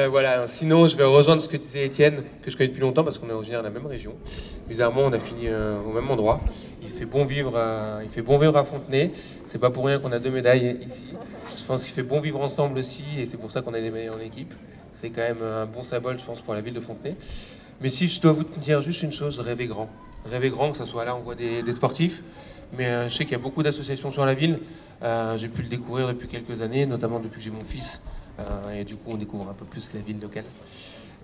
voilà, 0.09 0.49
sinon 0.49 0.87
je 0.87 0.97
vais 0.97 1.05
rejoindre 1.05 1.43
ce 1.43 1.51
que 1.51 1.59
disait 1.59 1.85
Étienne, 1.85 2.23
que 2.41 2.51
je 2.51 2.57
connais 2.57 2.69
depuis 2.69 2.81
longtemps 2.81 3.05
parce 3.05 3.19
qu'on 3.19 3.29
est 3.29 3.35
originaire 3.35 3.61
de 3.61 3.67
la 3.67 3.73
même 3.73 3.85
région. 3.85 4.15
Bizarrement, 4.67 5.03
on 5.03 5.13
a 5.13 5.19
fini 5.19 5.49
au 5.51 5.93
même 5.93 6.11
endroit. 6.11 6.41
Il 6.83 6.89
fait 6.89 7.05
bon 7.05 7.27
vivre 7.27 7.55
à, 7.59 7.99
il 8.03 8.09
fait 8.09 8.23
bon 8.23 8.39
vivre 8.39 8.57
à 8.57 8.65
Fontenay. 8.65 9.11
C'est 9.47 9.61
pas 9.61 9.69
pour 9.69 9.85
rien 9.85 9.99
qu'on 9.99 10.13
a 10.13 10.19
deux 10.19 10.31
médailles 10.31 10.79
ici. 10.83 11.09
Je 11.55 11.63
pense 11.63 11.85
qu'il 11.85 11.93
fait 11.93 12.03
bon 12.03 12.21
vivre 12.21 12.41
ensemble 12.41 12.79
aussi 12.79 13.05
et 13.19 13.27
c'est 13.27 13.37
pour 13.37 13.51
ça 13.51 13.61
qu'on 13.61 13.75
a 13.75 13.81
des 13.81 13.91
médailles 13.91 14.09
en 14.09 14.21
équipe. 14.21 14.55
C'est 14.93 15.11
quand 15.11 15.23
même 15.23 15.43
un 15.43 15.67
bon 15.67 15.83
symbole, 15.83 16.19
je 16.19 16.25
pense, 16.25 16.41
pour 16.41 16.55
la 16.55 16.63
ville 16.63 16.75
de 16.75 16.81
Fontenay. 16.81 17.17
Mais 17.83 17.91
si 17.91 18.09
je 18.09 18.19
dois 18.19 18.33
vous 18.33 18.45
dire 18.63 18.81
juste 18.81 19.03
une 19.03 19.13
chose, 19.13 19.39
rêvez 19.39 19.67
grand. 19.67 19.91
Rêvez 20.31 20.51
grand, 20.51 20.73
que 20.73 20.79
ce 20.79 20.85
soit 20.85 21.05
là, 21.05 21.17
on 21.17 21.21
voit 21.21 21.35
des, 21.35 21.63
sportifs. 21.73 22.23
Mais 22.77 22.87
euh, 22.87 23.09
je 23.09 23.15
sais 23.15 23.25
qu'il 23.25 23.33
y 23.33 23.37
a 23.37 23.43
beaucoup 23.43 23.63
d'associations 23.63 24.11
sur 24.11 24.27
la 24.27 24.35
ville. 24.35 24.59
Euh, 25.03 25.39
J'ai 25.39 25.49
pu 25.49 25.63
le 25.63 25.69
découvrir 25.69 26.09
depuis 26.09 26.29
quelques 26.29 26.61
années, 26.61 26.87
notamment 26.87 27.21
depuis 27.21 27.39
que 27.39 27.45
j'ai 27.45 27.51
mon 27.51 27.65
fils. 27.65 28.01
Euh, 28.39 28.81
et 28.81 28.85
du 28.85 28.97
coup, 28.97 29.13
on 29.13 29.17
découvre 29.17 29.49
un 29.49 29.55
peu 29.55 29.65
plus 29.65 29.93
la 29.95 30.01
ville 30.01 30.21
locale. 30.21 30.45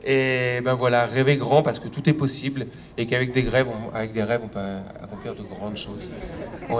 Et 0.04 0.60
ben 0.64 0.74
voilà, 0.74 1.06
rêver 1.06 1.36
grand 1.36 1.62
parce 1.62 1.78
que 1.78 1.86
tout 1.86 2.08
est 2.08 2.12
possible 2.12 2.66
et 2.98 3.06
qu'avec 3.06 3.32
des 3.32 3.46
on, 3.48 3.94
avec 3.94 4.12
des 4.12 4.24
rêves, 4.24 4.40
on 4.42 4.48
peut 4.48 4.58
accomplir 5.00 5.34
de 5.36 5.42
grandes 5.42 5.76
choses. 5.76 6.10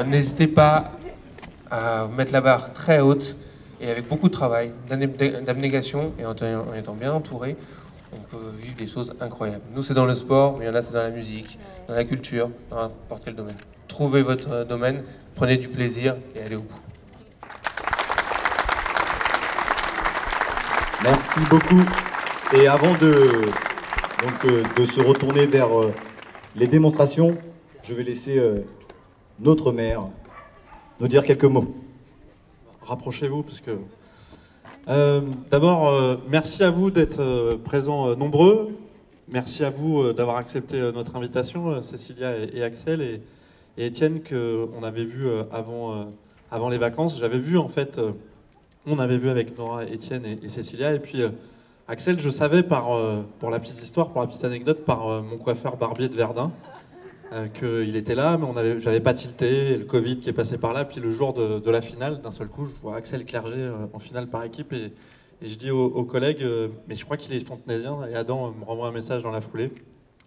N'hésitez 0.07 0.49
pas 0.49 0.93
à 1.71 2.09
mettre 2.09 2.33
la 2.33 2.41
barre 2.41 2.73
très 2.73 2.99
haute 3.01 3.37
et 3.81 3.89
avec 3.89 4.09
beaucoup 4.09 4.29
de 4.29 4.33
travail, 4.35 4.73
d'abné- 4.91 5.41
d'abnégation 5.41 6.13
et 6.19 6.27
en 6.27 6.35
étant 6.77 6.95
bien 6.95 7.13
entouré, 7.13 7.57
on 8.13 8.21
peut 8.21 8.51
vivre 8.61 8.77
des 8.77 8.87
choses 8.87 9.15
incroyables. 9.21 9.65
Nous, 9.75 9.83
c'est 9.83 9.95
dans 9.95 10.07
le 10.07 10.15
sport, 10.15 10.57
mais 10.59 10.67
il 10.67 10.69
y 10.69 10.71
en 10.71 10.75
a, 10.75 10.83
c'est 10.83 10.93
dans 10.93 11.03
la 11.03 11.11
musique, 11.11 11.59
dans 11.89 11.95
la 11.95 12.05
culture, 12.05 12.51
dans 12.71 12.77
n'importe 12.77 13.25
quel 13.25 13.35
domaine. 13.35 13.57
Trouvez 13.89 14.23
votre 14.23 14.51
euh, 14.51 14.65
domaine, 14.65 15.03
prenez 15.35 15.57
du 15.57 15.69
plaisir 15.69 16.17
et 16.35 16.43
allez 16.43 16.57
au 16.57 16.63
bout. 16.63 16.81
Merci 21.03 21.41
beaucoup. 21.51 21.83
Et 22.55 22.69
avant 22.69 22.93
de, 22.97 23.31
donc, 24.23 24.45
euh, 24.45 24.63
de 24.77 24.85
se 24.85 25.01
retourner 25.01 25.47
vers 25.47 25.79
euh, 25.79 25.93
les 26.55 26.67
démonstrations, 26.67 27.37
je 27.83 27.95
vais 27.95 28.03
laisser 28.03 28.41
notre 29.41 29.73
maire 29.73 30.07
nous 31.01 31.09
dire 31.09 31.25
quelques 31.25 31.45
mots. 31.45 31.75
rapprochez-vous 32.83 33.43
parce 33.43 33.61
que 33.61 33.73
Euh, 34.89 35.21
d'abord 35.49 35.89
euh, 35.89 36.17
merci 36.29 36.65
à 36.65 36.71
vous 36.71 36.91
d'être 36.91 37.21
euh, 37.21 37.57
présents 37.57 38.17
nombreux. 38.17 38.71
Merci 39.29 39.65
à 39.65 39.71
vous 39.71 40.13
d'avoir 40.13 40.37
accepté 40.37 40.79
notre 40.93 41.15
invitation 41.17 41.81
Cécilia 41.83 42.37
et, 42.37 42.63
Axel. 42.63 43.01
Et, 43.01 43.23
et 43.79 43.87
Étienne 43.87 44.21
que 44.21 44.69
on 44.77 44.83
avait 44.83 45.05
vu 45.05 45.27
avant 45.51 46.13
avant 46.51 46.69
les 46.69 46.77
vacances. 46.77 47.19
J'avais 47.19 47.39
vu 47.39 47.57
en 47.57 47.69
fait 47.69 47.99
on 48.85 48.99
avait 48.99 49.17
vu 49.17 49.31
avec 49.31 49.57
Nora 49.57 49.87
Étienne 49.87 50.27
et, 50.27 50.39
et 50.45 50.49
Cécilia. 50.51 50.93
Et 50.93 50.99
puis 50.99 51.23
Axel 51.89 52.19
je 52.19 52.29
savais 52.29 52.63
par 52.63 52.89
pour 53.39 53.49
la 53.49 53.59
petite 53.59 53.81
histoire 53.83 54.11
pour 54.11 54.21
la 54.21 54.27
petite 54.27 54.45
anecdote 54.45 54.85
par 54.85 55.23
mon 55.23 55.39
coiffeur 55.39 55.79
barbier 55.79 56.11
de 56.11 56.15
Verdun 56.15 56.51
euh, 57.33 57.49
qu'il 57.49 57.97
était 57.97 58.15
là, 58.15 58.37
mais 58.37 58.81
j'avais 58.81 59.01
pas 59.01 59.15
tilté, 59.15 59.73
et 59.73 59.77
le 59.79 59.85
Covid 59.85 60.19
qui 60.19 60.29
est 60.29 60.35
passé 60.35 60.59
par 60.59 60.75
là. 60.75 60.85
Puis 60.85 61.01
le 61.01 61.11
jour 61.13 61.33
de, 61.33 61.71
la 61.71 61.81
finale, 61.81 62.21
d'un 62.21 62.31
seul 62.31 62.49
coup, 62.49 62.67
je 62.67 62.75
vois 62.83 62.97
Axel 62.97 63.25
Clerget 63.25 63.57
euh, 63.57 63.87
en 63.93 63.99
finale 63.99 64.29
par 64.29 64.45
équipe 64.45 64.73
et, 64.73 64.93
je 65.41 65.57
dis 65.57 65.71
aux, 65.73 66.05
collègues, 66.05 66.43
euh, 66.43 66.69
mais 66.87 66.95
je 66.95 67.05
crois 67.05 67.17
qu'il 67.17 67.33
est 67.33 67.41
fontenaisien. 67.41 67.99
Et 68.09 68.15
Adam 68.15 68.53
me 68.53 68.65
renvoie 68.65 68.87
un 68.87 68.93
message 68.93 69.23
dans 69.23 69.33
la 69.33 69.41
foulée. 69.41 69.73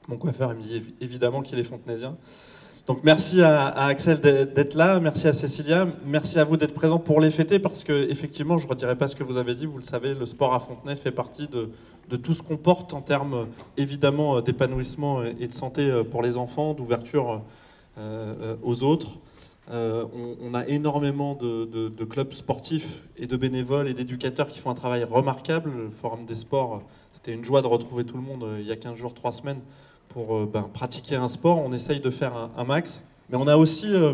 Mon 0.09 0.17
coiffeur, 0.17 0.51
il 0.51 0.57
me 0.57 0.61
dit 0.61 0.77
évi- 0.77 0.93
évidemment 0.99 1.41
qu'il 1.41 1.57
est 1.57 1.63
fontenaisien. 1.63 2.17
Donc 2.87 3.03
merci 3.03 3.41
à, 3.41 3.69
Axel 3.87 4.19
d'être 4.19 4.75
là, 4.75 4.99
merci 4.99 5.27
à 5.27 5.33
Cécilia, 5.33 5.87
merci 6.05 6.37
à 6.37 6.43
vous 6.43 6.55
d'être 6.55 6.75
présents 6.75 6.99
pour 6.99 7.19
les 7.19 7.31
fêter 7.31 7.57
parce 7.57 7.83
que 7.83 8.11
effectivement, 8.11 8.59
je 8.59 8.65
ne 8.65 8.69
redirai 8.69 8.95
pas 8.95 9.07
ce 9.07 9.15
que 9.15 9.23
vous 9.23 9.37
avez 9.37 9.55
dit, 9.55 9.65
vous 9.65 9.79
le 9.79 9.83
savez, 9.83 10.13
le 10.13 10.27
sport 10.27 10.53
à 10.53 10.59
Fontenay 10.59 10.95
fait 10.95 11.09
partie 11.09 11.47
de, 11.47 11.71
tout 12.17 12.35
ce 12.35 12.43
qu'on 12.43 12.57
porte 12.57 12.93
en 12.93 13.01
termes 13.01 13.47
évidemment 13.75 14.37
euh, 14.37 14.41
d'épanouissement 14.41 15.21
euh, 15.21 15.31
et 15.39 15.47
de 15.47 15.53
santé 15.53 15.89
euh, 15.89 16.03
pour 16.03 16.21
les 16.21 16.37
enfants, 16.37 16.75
d'ouverture 16.75 17.41
aux 18.61 18.83
autres. 18.83 19.17
On, 19.71 20.53
a 20.53 20.67
énormément 20.67 21.33
de, 21.33 21.65
de- 21.65 22.03
clubs 22.03 22.33
sportifs 22.33 23.03
et 23.17 23.25
de 23.25 23.37
bénévoles 23.37 23.87
et 23.87 23.93
d'éducateurs 23.93 24.49
qui 24.49 24.59
font 24.59 24.69
un 24.69 24.75
travail 24.75 25.05
remarquable. 25.05 25.71
Le 25.71 25.89
Forum 25.89 26.25
des 26.25 26.35
sports, 26.35 26.83
c'était 27.13 27.31
une 27.31 27.45
joie 27.45 27.61
de 27.61 27.67
retrouver 27.67 28.03
tout 28.03 28.17
le 28.17 28.21
monde 28.21 28.45
il 28.59 28.67
y 28.67 28.71
a 28.71 28.75
15 28.75 28.95
jours, 28.95 29.13
3 29.13 29.31
semaines 29.31 29.61
pour 30.15 30.33
euh, 30.33 30.49
ben, 30.51 30.69
pratiquer 30.73 31.17
un 31.17 31.27
sport. 31.27 31.59
On 31.59 31.73
essaye 31.73 31.99
de 31.99 32.09
faire 32.09 32.49
un, 32.57 32.63
max. 32.63 33.03
Mais 33.29 33.37
on 33.37 33.47
a 33.47 33.57
aussi, 33.57 33.93
euh, 33.93 34.13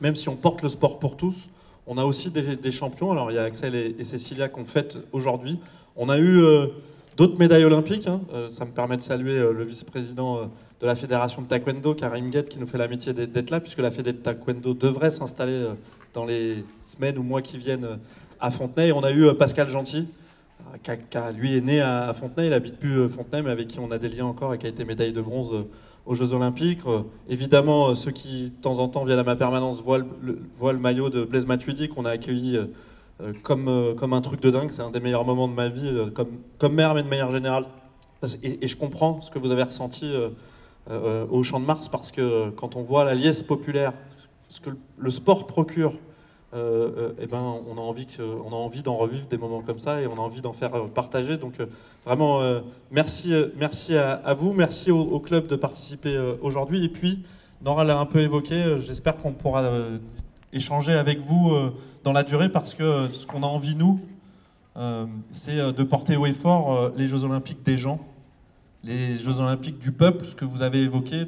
même 0.00 0.14
si 0.14 0.28
on 0.28 0.36
porte 0.36 0.62
le 0.62 0.68
sport 0.68 1.00
pour 1.00 1.16
tous, 1.16 1.48
on 1.88 1.98
a 1.98 2.04
aussi 2.04 2.30
des, 2.30 2.70
champions. 2.70 3.10
Alors 3.10 3.32
il 3.32 3.34
y 3.34 3.38
a 3.38 3.42
Axel 3.42 3.74
et, 3.74 3.96
et 3.98 4.04
Cécilia 4.04 4.48
qu'on 4.48 4.64
fête 4.64 4.96
aujourd'hui. 5.10 5.58
On 5.96 6.08
a 6.08 6.18
eu 6.18 6.40
euh, 6.40 6.68
d'autres 7.16 7.36
médailles 7.36 7.64
olympiques. 7.64 8.06
hein. 8.06 8.20
Ça 8.52 8.64
me 8.64 8.70
permet 8.70 8.96
de 8.96 9.02
saluer 9.02 9.36
le 9.38 9.64
vice-président 9.64 10.50
de 10.80 10.86
la 10.86 10.94
fédération 10.94 11.42
de 11.42 11.48
taekwondo, 11.48 11.94
Karim 11.94 12.30
Gued, 12.30 12.46
qui 12.48 12.60
nous 12.60 12.68
fait 12.68 12.78
l'amitié 12.78 13.12
d'être 13.12 13.50
là, 13.50 13.58
puisque 13.58 13.80
la 13.80 13.90
fédé 13.90 14.12
de 14.12 14.18
taekwondo 14.18 14.72
devrait 14.72 15.10
s'installer 15.10 15.66
dans 16.14 16.24
les 16.24 16.64
semaines 16.86 17.18
ou 17.18 17.24
mois 17.24 17.42
qui 17.42 17.58
viennent 17.58 17.98
à 18.40 18.52
Fontenay. 18.52 18.92
On 18.92 19.02
a 19.02 19.10
eu 19.10 19.34
Pascal 19.34 19.68
Gentil, 19.68 20.06
lui 21.36 21.56
est 21.56 21.60
né 21.60 21.80
à, 21.80 22.12
Fontenay, 22.14 22.48
il 22.48 22.52
habite 22.52 22.78
plus 22.78 22.98
euh, 22.98 23.08
Fontenay, 23.08 23.42
mais 23.42 23.50
avec 23.50 23.68
qui 23.68 23.80
on 23.80 23.90
a 23.90 23.98
des 23.98 24.08
liens 24.08 24.26
encore 24.26 24.54
et 24.54 24.58
qui 24.58 24.66
a 24.66 24.68
été 24.68 24.84
médaille 24.84 25.12
de 25.12 25.22
bronze 25.22 25.52
euh, 25.52 25.62
aux 26.06 26.14
Jeux 26.14 26.32
Olympiques. 26.32 26.80
Euh, 26.86 27.02
évidemment, 27.28 27.94
ceux 27.94 28.10
qui, 28.10 28.50
de 28.50 28.62
temps 28.62 28.78
en 28.78 28.88
temps, 28.88 29.04
viennent 29.04 29.18
à 29.18 29.24
ma 29.24 29.36
permanence, 29.36 29.82
voient 29.82 29.98
le, 29.98 30.78
maillot 30.78 31.10
de 31.10 31.24
Blaise 31.24 31.46
Matuidi 31.46 31.88
qu'on 31.88 32.04
a 32.04 32.10
accueilli 32.10 32.58
comme, 33.42 33.94
comme 33.96 34.12
un 34.12 34.20
truc 34.20 34.40
de 34.40 34.50
dingue. 34.50 34.70
C'est 34.72 34.82
un 34.82 34.90
des 34.90 35.00
meilleurs 35.00 35.24
moments 35.24 35.48
de 35.48 35.54
ma 35.54 35.68
vie, 35.68 35.90
comme, 36.14 36.38
comme 36.58 36.74
maire, 36.74 36.94
mais 36.94 37.02
de 37.02 37.08
manière 37.08 37.30
générale. 37.30 37.66
Et, 38.42 38.64
et 38.64 38.68
je 38.68 38.76
comprends 38.76 39.20
ce 39.20 39.30
que 39.30 39.38
vous 39.38 39.50
avez 39.50 39.62
ressenti 39.62 40.12
au 40.90 41.42
Champ 41.42 41.60
de 41.60 41.64
Mars, 41.64 41.88
parce 41.88 42.10
que 42.10 42.50
quand 42.50 42.76
on 42.76 42.82
voit 42.82 43.04
la 43.04 43.14
liesse 43.14 43.42
populaire, 43.42 43.92
ce 44.48 44.60
que 44.60 44.70
le, 44.98 45.10
sport 45.10 45.46
procure, 45.46 45.98
eh 46.54 47.26
ben, 47.26 47.60
on 47.68 47.76
a 47.76 47.80
envie 47.80 48.06
que, 48.06 48.22
on 48.22 48.50
a 48.50 48.56
envie 48.56 48.82
d'en 48.82 48.94
revivre 48.94 49.26
des 49.26 49.38
moments 49.38 49.60
comme 49.60 49.78
ça 49.78 50.00
et 50.00 50.06
on 50.06 50.14
a 50.14 50.20
envie 50.20 50.40
d'en 50.40 50.52
faire 50.52 50.74
euh, 50.74 50.86
partager. 50.86 51.36
Donc 51.36 51.60
euh, 51.60 51.66
vraiment, 52.04 52.40
euh, 52.40 52.60
merci, 52.90 53.34
euh, 53.34 53.48
merci 53.56 53.96
à, 53.96 54.34
vous, 54.34 54.52
merci 54.52 54.90
au, 54.90 55.18
club 55.20 55.46
de 55.46 55.56
participer 55.56 56.16
euh, 56.16 56.34
aujourd'hui. 56.42 56.84
Et 56.84 56.88
puis, 56.88 57.24
Nora 57.62 57.84
l'a 57.84 57.98
un 57.98 58.06
peu 58.06 58.20
évoqué, 58.20 58.54
euh, 58.54 58.78
j'espère 58.78 59.16
qu'on 59.16 59.32
pourra 59.32 59.62
euh, 59.62 59.98
échanger 60.52 60.92
avec 60.92 61.20
vous 61.20 61.50
euh, 61.50 61.72
dans 62.04 62.12
la 62.12 62.22
durée 62.22 62.48
parce 62.48 62.74
que 62.74 62.82
euh, 62.82 63.08
ce 63.10 63.26
qu'on 63.26 63.42
a 63.42 63.46
envie, 63.46 63.74
nous, 63.74 64.00
euh, 64.76 65.06
c'est 65.30 65.58
euh, 65.58 65.72
de 65.72 65.82
porter 65.82 66.16
haut 66.16 66.26
et 66.26 66.32
fort 66.32 66.72
euh, 66.72 66.90
les 66.96 67.08
Jeux 67.08 67.24
Olympiques 67.24 67.62
des 67.64 67.78
gens, 67.78 68.00
les 68.82 69.16
Jeux 69.16 69.40
Olympiques 69.40 69.78
du 69.78 69.92
peuple, 69.92 70.24
ce 70.24 70.34
que 70.34 70.44
vous 70.44 70.62
avez 70.62 70.82
évoqué, 70.82 71.24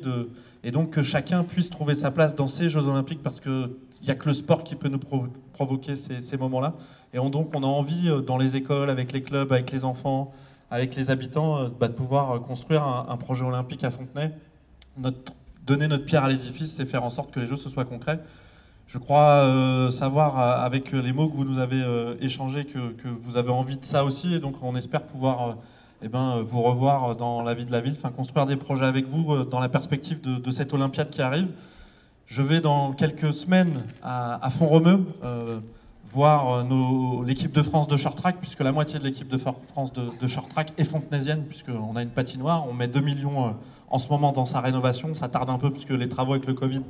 et 0.62 0.70
donc 0.70 0.90
que 0.90 1.02
chacun 1.02 1.42
puisse 1.42 1.70
trouver 1.70 1.94
sa 1.94 2.10
place 2.10 2.34
dans 2.34 2.48
ces 2.48 2.68
Jeux 2.68 2.86
Olympiques 2.86 3.22
parce 3.22 3.40
qu'il 3.40 3.70
n'y 4.06 4.12
a 4.12 4.14
que 4.14 4.28
le 4.28 4.34
sport 4.34 4.64
qui 4.64 4.76
peut 4.76 4.88
nous 4.88 4.98
provo- 4.98 5.28
provoquer 5.52 5.96
ces, 5.96 6.36
moments-là. 6.36 6.74
Et 7.12 7.18
on- 7.18 7.30
donc 7.30 7.50
on 7.54 7.62
a 7.62 7.66
envie, 7.66 8.08
euh, 8.08 8.20
dans 8.20 8.38
les 8.38 8.56
écoles, 8.56 8.90
avec 8.90 9.12
les 9.12 9.22
clubs, 9.22 9.52
avec 9.52 9.70
les 9.72 9.84
enfants, 9.84 10.32
avec 10.70 10.94
les 10.94 11.10
habitants, 11.10 11.58
euh, 11.58 11.68
bah, 11.68 11.88
de 11.88 11.92
pouvoir 11.92 12.32
euh, 12.32 12.38
construire 12.38 12.84
un, 12.84 13.16
projet 13.16 13.44
olympique 13.44 13.84
à 13.84 13.90
Fontenay. 13.90 14.32
Donner 15.66 15.88
notre 15.88 16.04
pierre 16.04 16.24
à 16.24 16.28
l'édifice, 16.28 16.74
c'est 16.74 16.86
faire 16.86 17.02
en 17.02 17.10
sorte 17.10 17.32
que 17.32 17.40
les 17.40 17.46
Jeux 17.46 17.56
ce 17.56 17.68
soient 17.68 17.84
concrets. 17.84 18.20
Je 18.86 18.98
crois 18.98 19.90
savoir, 19.90 20.38
avec 20.38 20.92
les 20.92 21.12
mots 21.12 21.28
que 21.28 21.34
vous 21.34 21.44
nous 21.44 21.58
avez 21.58 21.82
échangés, 22.20 22.64
que, 22.66 23.08
vous 23.20 23.36
avez 23.36 23.50
envie 23.50 23.76
de 23.76 23.84
ça 23.84 24.04
aussi. 24.04 24.32
Et 24.32 24.38
donc, 24.38 24.62
on 24.62 24.76
espère 24.76 25.02
pouvoir 25.02 25.56
eh 26.02 26.08
ben, 26.08 26.40
vous 26.42 26.62
revoir 26.62 27.16
dans 27.16 27.42
la 27.42 27.54
vie 27.54 27.66
de 27.66 27.72
la 27.72 27.80
ville, 27.80 27.96
construire 28.16 28.46
des 28.46 28.54
projets 28.54 28.84
avec 28.84 29.08
vous 29.08 29.42
dans 29.42 29.58
la 29.58 29.68
perspective 29.68 30.20
de 30.20 30.50
cette 30.52 30.72
Olympiade 30.72 31.10
qui 31.10 31.20
arrive. 31.20 31.48
Je 32.26 32.42
vais 32.42 32.60
dans 32.60 32.92
quelques 32.92 33.32
semaines 33.32 33.84
à, 34.02 34.44
à 34.44 34.50
Font-Romeu 34.50 35.06
euh, 35.22 35.60
voir 36.10 36.54
euh, 36.54 37.24
l'équipe 37.24 37.52
de 37.52 37.62
France 37.62 37.86
de 37.86 37.96
short 37.96 38.18
track, 38.18 38.38
puisque 38.40 38.60
la 38.60 38.72
moitié 38.72 38.98
de 38.98 39.04
l'équipe 39.04 39.28
de 39.28 39.38
France 39.38 39.92
de, 39.92 40.10
de 40.20 40.26
short 40.26 40.48
track 40.48 40.72
est 40.76 40.84
fontenaisienne, 40.84 41.44
puisqu'on 41.44 41.94
a 41.94 42.02
une 42.02 42.10
patinoire. 42.10 42.66
On 42.68 42.72
met 42.72 42.88
2 42.88 42.98
millions 42.98 43.46
euh, 43.46 43.50
en 43.90 43.98
ce 43.98 44.08
moment 44.08 44.32
dans 44.32 44.44
sa 44.44 44.60
rénovation. 44.60 45.14
Ça 45.14 45.28
tarde 45.28 45.50
un 45.50 45.58
peu, 45.58 45.70
puisque 45.70 45.90
les 45.90 46.08
travaux 46.08 46.32
avec 46.32 46.46
le 46.46 46.54
Covid, 46.54 46.82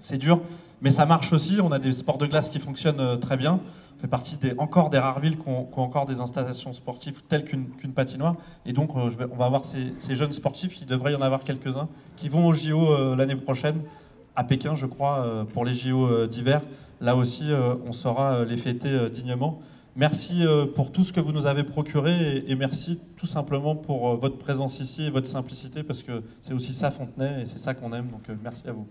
c'est 0.00 0.18
dur. 0.18 0.40
Mais 0.80 0.90
ça 0.90 1.06
marche 1.06 1.32
aussi. 1.32 1.60
On 1.62 1.70
a 1.70 1.78
des 1.78 1.92
sports 1.92 2.18
de 2.18 2.26
glace 2.26 2.48
qui 2.48 2.58
fonctionnent 2.58 3.20
très 3.20 3.36
bien. 3.36 3.60
On 3.98 4.00
fait 4.00 4.08
partie 4.08 4.36
des, 4.36 4.52
encore 4.58 4.90
des 4.90 4.98
rares 4.98 5.20
villes 5.20 5.38
qui 5.38 5.48
ont, 5.48 5.68
encore 5.76 6.06
des 6.06 6.20
installations 6.20 6.72
sportives 6.72 7.22
telles 7.28 7.44
qu'une 7.44 7.92
patinoire. 7.94 8.34
Et 8.66 8.72
donc, 8.72 8.96
on 8.96 9.06
va 9.08 9.44
avoir 9.44 9.64
ces, 9.64 9.92
ces 9.96 10.16
jeunes 10.16 10.32
sportifs. 10.32 10.80
Il 10.80 10.86
devrait 10.86 11.12
y 11.12 11.14
en 11.14 11.22
avoir 11.22 11.44
quelques-uns 11.44 11.86
qui 12.16 12.28
vont 12.28 12.48
au 12.48 12.52
JO 12.52 13.14
l'année 13.14 13.36
prochaine 13.36 13.82
à 14.36 14.44
Pékin, 14.44 14.74
je 14.74 14.86
crois, 14.86 15.24
euh, 15.24 15.44
pour 15.44 15.64
les 15.64 15.74
JO 15.74 16.06
euh, 16.06 16.26
d'hiver. 16.26 16.62
Là 17.00 17.16
aussi, 17.16 17.50
euh, 17.50 17.74
on 17.86 17.92
saura 17.92 18.44
les 18.44 18.56
fêter 18.56 19.10
dignement. 19.10 19.60
Merci 19.94 20.44
pour 20.74 20.90
tout 20.90 21.04
ce 21.04 21.12
que 21.12 21.20
vous 21.20 21.32
nous 21.32 21.44
avez 21.44 21.64
procuré 21.64 22.42
et, 22.46 22.54
merci 22.54 22.98
tout 23.18 23.26
simplement 23.26 23.76
pour 23.76 24.16
votre 24.16 24.38
présence 24.38 24.80
ici 24.80 25.04
et 25.04 25.10
votre 25.10 25.26
simplicité 25.26 25.82
parce 25.82 26.02
que 26.02 26.22
c'est 26.40 26.54
aussi 26.54 26.72
ça 26.72 26.90
Fontenay 26.90 27.42
et 27.42 27.46
c'est 27.46 27.58
ça 27.58 27.74
qu'on 27.74 27.92
aime. 27.92 28.06
Donc 28.06 28.22
merci 28.42 28.62
à 28.66 28.72
vous. 28.72 28.86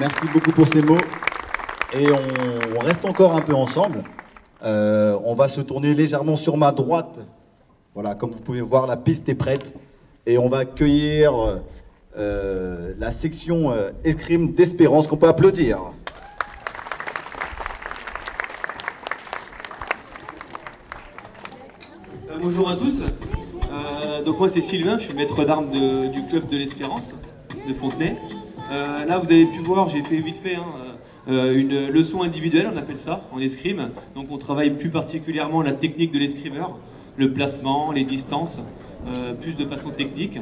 Merci 0.00 0.26
beaucoup 0.32 0.50
pour 0.50 0.66
ces 0.66 0.82
mots. 0.82 0.98
Et 1.92 2.08
on, 2.10 2.80
reste 2.80 3.04
encore 3.04 3.36
un 3.36 3.42
peu 3.42 3.54
ensemble. 3.54 4.02
On 4.60 5.34
va 5.36 5.46
se 5.46 5.60
tourner 5.60 5.94
légèrement 5.94 6.34
sur 6.34 6.56
ma 6.56 6.72
droite. 6.72 7.20
Voilà, 7.94 8.16
comme 8.16 8.32
vous 8.32 8.42
pouvez 8.42 8.60
voir, 8.60 8.88
la 8.88 8.96
piste 8.96 9.28
est 9.28 9.36
prête. 9.36 9.72
Et 10.26 10.38
on 10.38 10.48
va 10.48 10.58
accueillir 10.58 11.60
euh, 12.16 12.94
la 12.98 13.10
section 13.10 13.70
euh, 13.70 13.90
escrime 14.04 14.52
d'Espérance 14.52 15.06
qu'on 15.06 15.18
peut 15.18 15.28
applaudir. 15.28 15.92
Euh, 22.30 22.38
bonjour 22.40 22.70
à 22.70 22.76
tous. 22.76 23.02
Euh, 23.02 24.22
donc 24.24 24.38
moi 24.38 24.48
c'est 24.48 24.62
Sylvain, 24.62 24.98
je 24.98 25.04
suis 25.04 25.14
maître 25.14 25.44
d'armes 25.44 25.68
du 26.10 26.22
club 26.30 26.48
de 26.48 26.56
l'Espérance 26.56 27.14
de 27.68 27.74
Fontenay. 27.74 28.16
Euh, 28.72 29.04
là 29.04 29.18
vous 29.18 29.26
avez 29.26 29.44
pu 29.44 29.58
voir, 29.58 29.90
j'ai 29.90 30.02
fait 30.02 30.20
vite 30.20 30.38
fait 30.38 30.54
hein, 30.54 30.64
euh, 31.28 31.54
une 31.54 31.88
leçon 31.88 32.22
individuelle, 32.22 32.70
on 32.72 32.76
appelle 32.78 32.96
ça, 32.96 33.28
en 33.30 33.40
escrime. 33.40 33.90
Donc 34.14 34.28
on 34.30 34.38
travaille 34.38 34.70
plus 34.70 34.88
particulièrement 34.88 35.60
la 35.60 35.72
technique 35.72 36.12
de 36.12 36.18
l'escrimeur, 36.18 36.78
le 37.18 37.30
placement, 37.30 37.92
les 37.92 38.04
distances, 38.04 38.58
euh, 39.06 39.34
plus 39.34 39.54
de 39.54 39.66
façon 39.66 39.90
technique. 39.90 40.36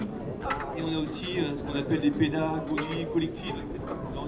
Et 0.77 0.83
on 0.83 0.97
a 0.97 0.99
aussi 1.01 1.39
euh, 1.39 1.57
ce 1.57 1.63
qu'on 1.63 1.77
appelle 1.79 2.01
des 2.01 2.11
pédagogies 2.11 3.07
collectives. 3.13 3.55
Dans. 4.15 4.27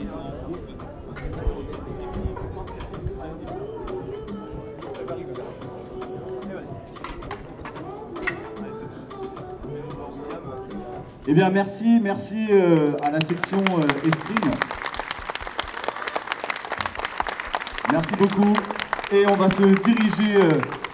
Eh 11.26 11.32
bien, 11.32 11.48
merci, 11.50 12.00
merci 12.02 12.48
euh, 12.50 12.92
à 13.02 13.10
la 13.10 13.20
section 13.20 13.58
escrime. 14.04 14.50
Merci 17.90 18.12
beaucoup. 18.18 18.52
Et 19.12 19.24
on 19.30 19.36
va 19.36 19.48
se 19.48 19.62
diriger, 19.62 20.40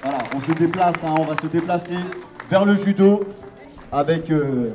voilà, 0.03 0.19
on 0.35 0.41
se 0.41 0.53
déplace, 0.53 1.03
hein, 1.05 1.15
on 1.19 1.25
va 1.25 1.35
se 1.35 1.47
déplacer 1.47 1.97
vers 2.51 2.65
le 2.65 2.75
judo 2.75 3.21
avec 3.93 4.31
euh, 4.31 4.73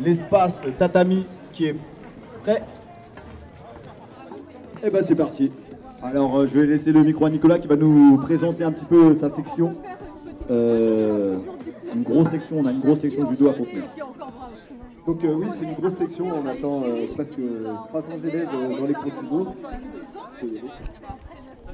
l'espace 0.00 0.66
tatami 0.78 1.24
qui 1.52 1.66
est 1.66 1.76
prêt. 2.42 2.62
Et 4.82 4.90
ben 4.90 5.02
c'est 5.02 5.14
parti. 5.14 5.52
Alors 6.02 6.36
euh, 6.36 6.46
je 6.46 6.58
vais 6.58 6.66
laisser 6.66 6.92
le 6.92 7.02
micro 7.02 7.24
à 7.24 7.30
Nicolas 7.30 7.58
qui 7.58 7.68
va 7.68 7.76
nous 7.76 8.18
présenter 8.18 8.64
un 8.64 8.72
petit 8.72 8.84
peu 8.84 9.14
sa 9.14 9.30
section. 9.30 9.72
Euh, 10.50 11.36
une 11.94 12.02
grosse 12.02 12.28
section, 12.28 12.56
on 12.58 12.66
a 12.66 12.72
une 12.72 12.80
grosse 12.80 12.98
section 12.98 13.30
judo 13.30 13.48
à 13.48 13.54
Fontenay. 13.54 13.82
Donc 15.06 15.22
euh, 15.22 15.34
oui, 15.34 15.46
c'est 15.52 15.64
une 15.64 15.74
grosse 15.74 15.96
section, 15.96 16.26
on 16.28 16.46
attend 16.46 16.82
euh, 16.84 17.06
presque 17.14 17.38
300 17.88 18.12
élèves 18.24 18.48
euh, 18.54 18.78
dans 18.80 18.86
les 18.86 18.94
cours 18.94 19.12
judo. 19.22 19.54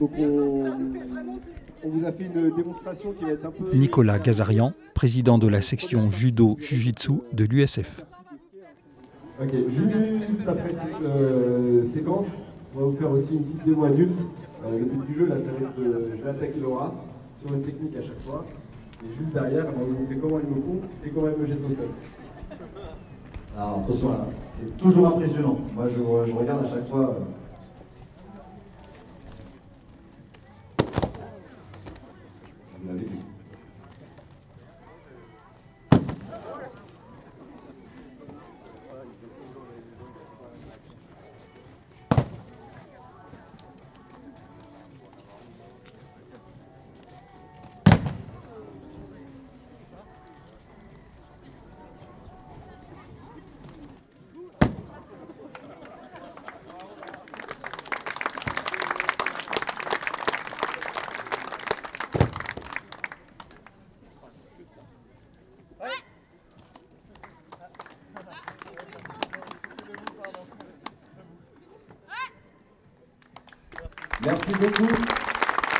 Donc 0.00 0.10
on, 0.18 0.64
on 1.84 1.88
vous 1.88 2.06
a 2.06 2.12
fait 2.12 2.24
une 2.24 2.54
démonstration 2.54 3.12
qui 3.12 3.24
va 3.24 3.32
être 3.32 3.46
un 3.46 3.50
peu... 3.50 3.74
Nicolas 3.76 4.18
Gazarian, 4.18 4.72
président 4.94 5.38
de 5.38 5.48
la 5.48 5.62
section 5.62 6.10
judo 6.10 6.56
Jiu-Jitsu 6.58 7.22
de 7.32 7.44
l'USF. 7.44 8.04
Ok, 9.40 9.48
juste 9.48 10.46
après 10.46 10.68
cette 10.68 11.02
euh, 11.02 11.82
séquence, 11.82 12.26
on 12.74 12.78
va 12.80 12.84
vous 12.86 12.96
faire 12.96 13.10
aussi 13.10 13.34
une 13.34 13.44
petite 13.44 13.64
démo 13.64 13.84
adulte. 13.84 14.18
Euh, 14.64 14.78
le 14.78 14.84
but 14.84 15.06
du 15.06 15.18
jeu, 15.18 15.26
là, 15.26 15.38
ça 15.38 15.44
va 15.44 15.66
être, 15.66 15.80
euh, 15.80 16.10
je 16.16 16.22
vais 16.22 16.30
attaquer 16.30 16.60
Laura 16.60 16.94
sur 17.40 17.54
une 17.54 17.62
technique 17.62 17.96
à 17.96 18.02
chaque 18.02 18.20
fois. 18.20 18.44
Et 19.02 19.16
juste 19.16 19.32
derrière, 19.32 19.66
on 19.74 19.78
va 19.78 19.86
vous 19.86 19.98
montrer 19.98 20.16
comment 20.16 20.40
elle 20.40 20.54
me 20.54 20.60
coupe 20.60 20.84
et 21.06 21.08
comment 21.08 21.28
elle 21.28 21.40
me 21.40 21.46
jette 21.46 21.64
au 21.66 21.72
sol. 21.72 21.88
Alors 23.56 23.82
attention 23.84 24.10
là, 24.10 24.26
c'est 24.56 24.76
toujours 24.76 25.06
impressionnant. 25.08 25.58
Moi 25.74 25.86
je, 25.88 26.30
je 26.30 26.36
regarde 26.36 26.66
à 26.66 26.68
chaque 26.68 26.88
fois. 26.88 27.18
Merci 74.30 74.52
beaucoup. 74.52 74.86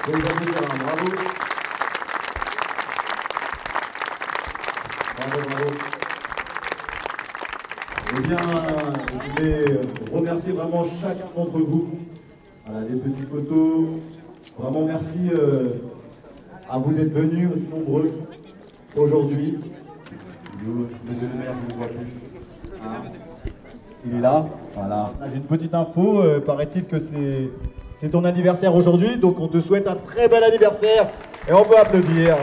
Je 0.07 0.11
bravo. 0.11 1.07
Bravo, 5.17 5.41
bravo. 5.51 5.71
Eh 8.11 8.21
bien, 8.27 8.39
je 9.37 9.41
vais 9.41 9.81
remercier 10.13 10.53
vraiment 10.53 10.85
chacun 11.01 11.27
d'entre 11.37 11.59
vous. 11.59 11.91
Voilà, 12.67 12.89
des 12.89 12.97
petites 12.97 13.31
photos. 13.31 14.01
Vraiment 14.59 14.85
merci 14.85 15.31
euh, 15.33 15.75
à 16.69 16.77
vous 16.79 16.93
d'être 16.93 17.13
venus 17.13 17.51
aussi 17.53 17.69
nombreux 17.69 18.11
aujourd'hui. 18.97 19.59
Monsieur 21.09 21.29
le 21.33 21.39
maire, 21.39 21.55
je 21.55 21.67
ne 21.67 21.73
vous 21.73 21.79
vois 21.79 21.87
plus. 21.87 22.81
Hein 22.83 23.13
il 24.05 24.15
est 24.15 24.21
là, 24.21 24.47
voilà. 24.75 25.13
J'ai 25.31 25.37
une 25.37 25.45
petite 25.45 25.75
info, 25.75 26.23
euh, 26.23 26.41
paraît-il 26.41 26.85
que 26.85 26.99
c'est 26.99 27.51
c'est 27.93 28.11
ton 28.11 28.25
anniversaire 28.25 28.75
aujourd'hui, 28.75 29.17
donc 29.19 29.39
on 29.41 29.49
te 29.49 29.61
souhaite 29.61 29.87
un 29.87 29.97
très 29.97 30.29
bel 30.29 30.43
anniversaire 30.43 31.09
et 31.49 31.53
on 31.53 31.65
peut 31.65 31.77
applaudir. 31.77 32.37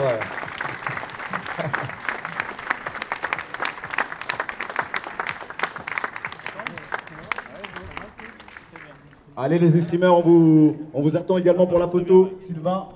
Allez 9.39 9.59
les 9.59 9.77
escrimeurs, 9.77 10.17
on 10.17 10.21
vous, 10.21 10.77
on 10.93 11.01
vous 11.03 11.15
attend 11.15 11.37
également 11.37 11.67
pour 11.67 11.77
la 11.77 11.87
photo. 11.87 12.31
Sylvain. 12.39 12.87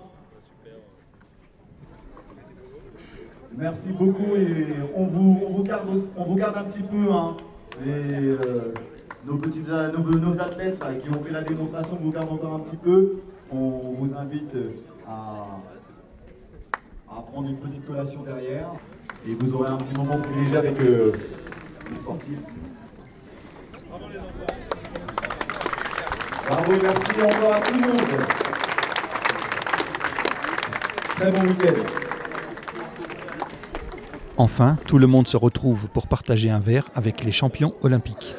Merci 3.55 3.89
beaucoup 3.89 4.35
et 4.35 4.65
on 4.95 5.05
vous, 5.05 5.39
on 5.45 5.49
vous, 5.51 5.63
garde, 5.63 5.87
on 6.17 6.23
vous 6.23 6.35
garde 6.35 6.57
un 6.57 6.63
petit 6.63 6.81
peu. 6.81 7.11
Hein, 7.11 7.37
euh, 7.85 8.73
nos, 9.25 9.37
petits, 9.37 9.63
a- 9.71 9.89
nos, 9.91 10.03
nos 10.19 10.39
athlètes 10.41 10.79
qui 11.03 11.09
ont 11.09 11.23
fait 11.23 11.31
la 11.31 11.43
démonstration 11.43 11.97
vous 12.01 12.11
gardent 12.11 12.31
encore 12.33 12.53
un 12.55 12.59
petit 12.59 12.77
peu. 12.77 13.17
On 13.51 13.93
vous 13.97 14.15
invite 14.15 14.55
à, 15.07 15.59
à 17.09 17.21
prendre 17.21 17.49
une 17.49 17.57
petite 17.57 17.85
collation 17.85 18.23
derrière 18.23 18.67
et 19.27 19.33
vous 19.35 19.53
aurez 19.53 19.69
un 19.69 19.77
petit 19.77 19.93
moment 19.99 20.17
privilégié 20.17 20.57
avec 20.57 20.79
euh, 20.81 21.11
les 21.89 21.95
sportifs. 21.97 22.41
Bravo, 26.47 26.71
merci 26.81 27.11
encore 27.21 27.53
à 27.53 27.61
tout 27.61 27.73
le 27.73 27.87
monde. 27.87 28.01
Très 31.15 31.31
bon 31.31 31.41
week-end. 31.47 31.83
Enfin, 34.37 34.77
tout 34.87 34.97
le 34.97 35.07
monde 35.07 35.27
se 35.27 35.37
retrouve 35.37 35.87
pour 35.89 36.07
partager 36.07 36.49
un 36.49 36.59
verre 36.59 36.89
avec 36.95 37.23
les 37.23 37.31
champions 37.31 37.73
olympiques. 37.81 38.33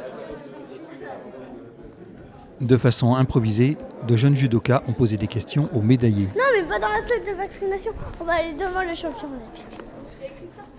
De 2.63 2.77
façon 2.77 3.17
improvisée, 3.17 3.77
de 4.07 4.15
jeunes 4.17 4.37
judokas 4.37 4.85
ont 4.87 4.93
posé 4.93 5.17
des 5.17 5.27
questions 5.27 5.69
aux 5.75 5.81
médaillés. 5.81 6.29
Non, 6.37 6.45
mais 6.55 6.63
pas 6.63 6.79
dans 6.79 6.91
la 6.93 7.01
salle 7.01 7.25
de 7.25 7.33
vaccination. 7.33 7.91
On 8.21 8.25
va 8.25 8.35
aller 8.35 8.53
devant 8.53 8.83
le 8.83 8.95
champion 8.95 9.27
olympique. 9.27 9.81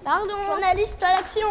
Pardon, 0.02 0.34
journaliste 0.48 1.04
à 1.04 1.18
l'action. 1.18 1.46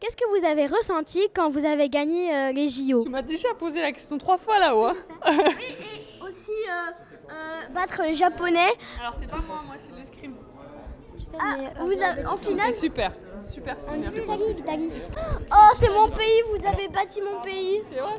Qu'est-ce 0.00 0.16
que 0.16 0.40
vous 0.40 0.46
avez 0.46 0.66
ressenti 0.66 1.20
quand 1.34 1.50
vous 1.50 1.66
avez 1.66 1.90
gagné 1.90 2.34
euh, 2.34 2.52
les 2.52 2.70
JO 2.70 3.04
Tu 3.04 3.10
m'as 3.10 3.20
déjà 3.20 3.52
posé 3.58 3.82
la 3.82 3.92
question 3.92 4.16
trois 4.16 4.38
fois 4.38 4.58
là-haut. 4.58 4.86
hein. 4.86 4.94
Aussi 6.26 6.50
euh, 6.50 7.30
euh, 7.30 7.68
battre 7.74 8.02
les 8.04 8.14
japonais. 8.14 8.72
Alors 8.98 9.14
c'est 9.20 9.28
pas 9.28 9.36
moi, 9.46 9.62
moi 9.66 9.76
c'est 9.76 9.94
l'escrime. 9.94 10.34
Ah, 11.38 11.56
vous 11.84 12.00
avez, 12.02 12.26
en 12.26 12.36
finale 12.36 12.72
super, 12.72 13.12
super 13.38 13.76
En. 13.88 13.94
Italie, 13.96 14.54
l'Italie. 14.56 14.90
Oh, 15.52 15.76
c'est 15.78 15.90
mon 15.90 16.08
pays, 16.08 16.42
vous 16.54 16.66
avez 16.66 16.88
bâti 16.88 17.20
mon 17.20 17.42
pays. 17.42 17.82
C'est 17.90 18.00
vrai 18.00 18.18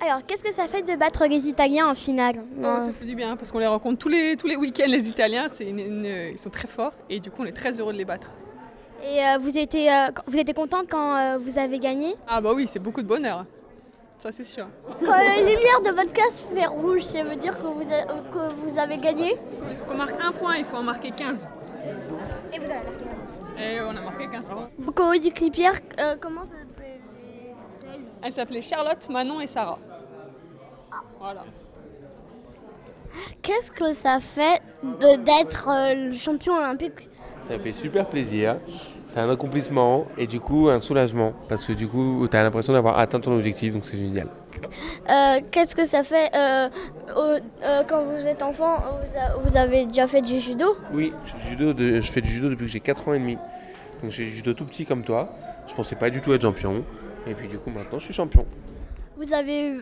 Alors, 0.00 0.24
qu'est-ce 0.26 0.42
que 0.44 0.52
ça 0.52 0.64
fait 0.68 0.82
de 0.82 0.96
battre 0.98 1.26
les 1.26 1.48
Italiens 1.48 1.88
en 1.88 1.94
finale 1.94 2.36
Oh, 2.58 2.76
ça 2.78 2.90
fait 2.92 3.04
du 3.04 3.14
bien 3.14 3.36
parce 3.36 3.50
qu'on 3.50 3.58
les 3.58 3.66
rencontre 3.66 3.98
tous 3.98 4.08
les, 4.08 4.36
tous 4.36 4.46
les 4.46 4.56
week-ends, 4.56 4.84
les 4.88 5.08
Italiens. 5.08 5.46
C'est 5.48 5.64
une- 5.68 5.78
une- 5.78 6.04
ils 6.32 6.38
sont 6.38 6.50
très 6.50 6.68
forts 6.68 6.92
et 7.10 7.20
du 7.20 7.30
coup 7.30 7.42
on 7.42 7.46
est 7.46 7.52
très 7.52 7.78
heureux 7.80 7.92
de 7.92 7.98
les 7.98 8.04
battre. 8.04 8.32
Et 9.02 9.20
euh, 9.20 9.38
vous, 9.38 9.56
étiez, 9.58 9.92
euh, 9.92 10.06
vous 10.26 10.38
étiez 10.38 10.54
contente 10.54 10.86
quand 10.90 11.16
euh, 11.16 11.38
vous 11.38 11.58
avez 11.58 11.78
gagné 11.78 12.14
Ah 12.26 12.40
bah 12.40 12.52
oui, 12.54 12.66
c'est 12.66 12.78
beaucoup 12.78 13.02
de 13.02 13.06
bonheur. 13.08 13.44
Ça 14.18 14.32
c'est 14.32 14.44
sûr. 14.44 14.66
Quand 15.04 15.10
la 15.10 15.36
lumière 15.40 15.80
de 15.84 15.90
votre 15.90 16.12
classe 16.12 16.42
fait 16.54 16.66
rouge, 16.66 17.02
ça 17.02 17.22
veut 17.24 17.36
dire 17.36 17.58
que 17.58 17.66
vous, 17.66 17.82
a- 17.92 18.04
que 18.32 18.54
vous 18.54 18.78
avez 18.78 18.96
gagné 18.96 19.36
Qu'on 19.86 19.96
marque 19.96 20.14
un 20.22 20.32
point, 20.32 20.56
il 20.56 20.64
faut 20.64 20.76
en 20.78 20.82
marquer 20.82 21.10
15. 21.10 21.46
Et 22.52 22.58
vous 22.58 22.64
avez 22.64 22.74
marqué 22.74 23.62
Et 23.62 23.80
on 23.82 23.90
a 23.90 24.00
marqué 24.00 24.26
15 24.28 24.48
points. 24.48 24.70
Vos 24.78 24.92
coéquipières, 24.92 25.78
euh, 26.00 26.16
comment 26.18 26.44
ça 26.44 26.54
Elles 28.24 28.32
s'appelaient 28.32 28.62
Charlotte, 28.62 29.06
Manon 29.10 29.40
et 29.40 29.46
Sarah. 29.46 29.78
Voilà. 31.20 31.44
Qu'est-ce 33.42 33.70
que 33.70 33.92
ça 33.92 34.18
fait 34.20 34.60
de- 34.82 35.16
d'être 35.22 35.68
euh, 35.68 36.10
le 36.10 36.16
champion 36.16 36.54
olympique? 36.54 37.08
Ça 37.48 37.58
fait 37.58 37.72
super 37.72 38.06
plaisir. 38.06 38.56
C'est 39.06 39.20
un 39.20 39.30
accomplissement 39.30 40.06
et 40.16 40.26
du 40.26 40.40
coup 40.40 40.68
un 40.70 40.80
soulagement 40.80 41.34
parce 41.48 41.64
que 41.64 41.72
du 41.72 41.86
coup 41.86 42.26
tu 42.28 42.36
as 42.36 42.42
l'impression 42.42 42.72
d'avoir 42.72 42.98
atteint 42.98 43.20
ton 43.20 43.34
objectif 43.36 43.74
donc 43.74 43.84
c'est 43.84 43.98
génial. 43.98 44.28
Euh, 45.10 45.40
Qu'est-ce 45.50 45.76
que 45.76 45.84
ça 45.84 46.02
fait 46.02 46.30
euh, 46.34 46.68
au- 47.14 47.64
euh, 47.64 47.82
quand 47.86 48.02
vous 48.04 48.26
êtes 48.26 48.42
enfant 48.42 48.76
vous, 49.02 49.16
a- 49.18 49.36
vous 49.44 49.56
avez 49.56 49.84
déjà 49.86 50.06
fait 50.08 50.22
du 50.22 50.40
judo? 50.40 50.76
Oui, 50.92 51.12
je 51.26 51.30
fais 51.32 51.38
du 51.38 51.48
judo, 51.50 51.72
de- 51.74 52.00
je 52.00 52.10
fais 52.12 52.20
du 52.22 52.30
judo 52.30 52.48
depuis 52.48 52.64
que 52.66 52.72
j'ai 52.72 52.80
4 52.80 53.06
ans 53.08 53.12
et 53.14 53.18
demi. 53.18 53.36
Donc 54.02 54.10
je 54.10 54.16
fais 54.16 54.24
du 54.24 54.30
judo 54.30 54.54
tout 54.54 54.64
petit 54.64 54.86
comme 54.86 55.02
toi. 55.04 55.28
Je 55.68 55.74
pensais 55.74 55.94
pas 55.96 56.10
du 56.10 56.20
tout 56.20 56.32
être 56.32 56.42
champion. 56.42 56.82
Et 57.26 57.34
puis 57.34 57.48
du 57.48 57.58
coup 57.58 57.70
maintenant 57.70 57.98
je 57.98 58.04
suis 58.04 58.14
champion. 58.14 58.46
Vous 59.16 59.32
avez 59.32 59.80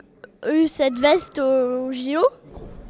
eu, 0.49 0.69
cette 0.69 0.99
veste 0.99 1.39
au, 1.39 1.91
JO 1.93 2.21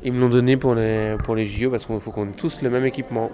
Ils 0.02 0.12
me 0.12 0.20
l'ont 0.20 0.28
donné 0.28 0.56
pour 0.56 0.74
les, 0.74 1.16
pour 1.24 1.36
les 1.36 1.46
JO 1.46 1.70
parce 1.70 1.86
qu'il 1.86 2.00
faut 2.00 2.10
qu'on 2.10 2.28
ait 2.28 2.36
tous 2.36 2.62
le 2.62 2.70
même 2.70 2.84
équipement. 2.84 3.30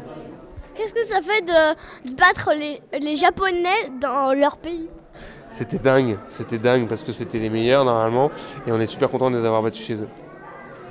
Qu'est-ce 0.74 0.94
que 0.94 1.06
ça 1.06 1.20
fait 1.22 1.42
de, 1.42 2.10
de 2.10 2.14
battre 2.14 2.52
les, 2.54 2.80
les 3.00 3.16
Japonais 3.16 3.90
dans 4.00 4.32
leur 4.32 4.58
pays? 4.58 4.88
C'était 5.50 5.78
dingue, 5.78 6.18
c'était 6.36 6.58
dingue 6.58 6.86
parce 6.86 7.02
que 7.02 7.12
c'était 7.12 7.38
les 7.38 7.50
meilleurs 7.50 7.84
normalement 7.84 8.30
et 8.66 8.72
on 8.72 8.78
est 8.78 8.86
super 8.86 9.10
content 9.10 9.30
de 9.30 9.38
les 9.38 9.44
avoir 9.44 9.62
battus 9.62 9.84
chez 9.84 9.94
eux. 9.94 10.08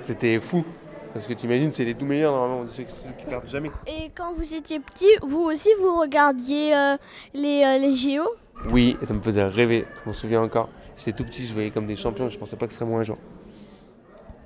C'était 0.02 0.40
fou 0.40 0.66
parce 1.14 1.28
que 1.28 1.34
t'imagines 1.34 1.72
c'est 1.72 1.86
les 1.86 1.94
tout 1.94 2.06
meilleurs 2.06 2.34
normalement, 2.34 2.66
ceux 2.68 2.84
qui 2.84 2.92
ceux 2.92 3.14
qui 3.18 3.30
perdent 3.30 3.48
jamais. 3.48 3.72
Et 3.86 4.12
quand 4.16 4.34
vous 4.34 4.54
étiez 4.54 4.80
petit, 4.80 5.10
vous 5.22 5.42
aussi 5.42 5.70
vous 5.80 6.00
regardiez 6.00 6.76
euh, 6.76 6.98
les, 7.34 7.64
euh, 7.64 7.78
les 7.78 7.94
JO 7.96 8.28
Oui, 8.70 8.98
et 9.02 9.06
ça 9.06 9.14
me 9.14 9.22
faisait 9.22 9.44
rêver, 9.44 9.86
je 10.04 10.10
m'en 10.10 10.14
souviens 10.14 10.42
encore. 10.42 10.70
J'étais 10.98 11.14
tout 11.14 11.24
petit, 11.24 11.46
je 11.46 11.54
voyais 11.54 11.70
comme 11.70 11.86
des 11.86 11.96
champions, 11.96 12.28
je 12.30 12.38
pensais 12.38 12.56
pas 12.56 12.66
que 12.68 12.74
ce 12.74 12.80
serait 12.80 12.90
moi 12.90 13.00
un 13.00 13.04
jour. 13.04 13.18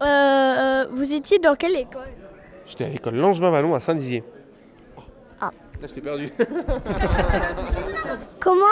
Euh, 0.01 0.05
euh, 0.05 0.85
Vous 0.91 1.13
étiez 1.13 1.39
dans 1.39 1.55
quelle 1.55 1.75
école? 1.77 2.09
J'étais 2.65 2.85
à 2.85 2.89
l'école 2.89 3.15
Langevin-Vallon 3.15 3.73
à 3.73 3.79
Saint-Dizier. 3.79 4.23
Ah. 5.39 5.51
Là 5.81 5.87
je 5.87 5.93
t'ai 5.93 6.01
perdu. 6.01 6.31
Comment, 8.39 8.65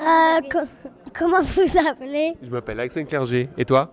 euh, 0.00 0.40
co- 0.50 0.68
comment 1.16 1.42
vous 1.42 1.78
appelez? 1.88 2.34
Je 2.42 2.50
m'appelle 2.50 2.80
Axel 2.80 3.06
Clerget. 3.06 3.48
Et 3.56 3.64
toi? 3.64 3.90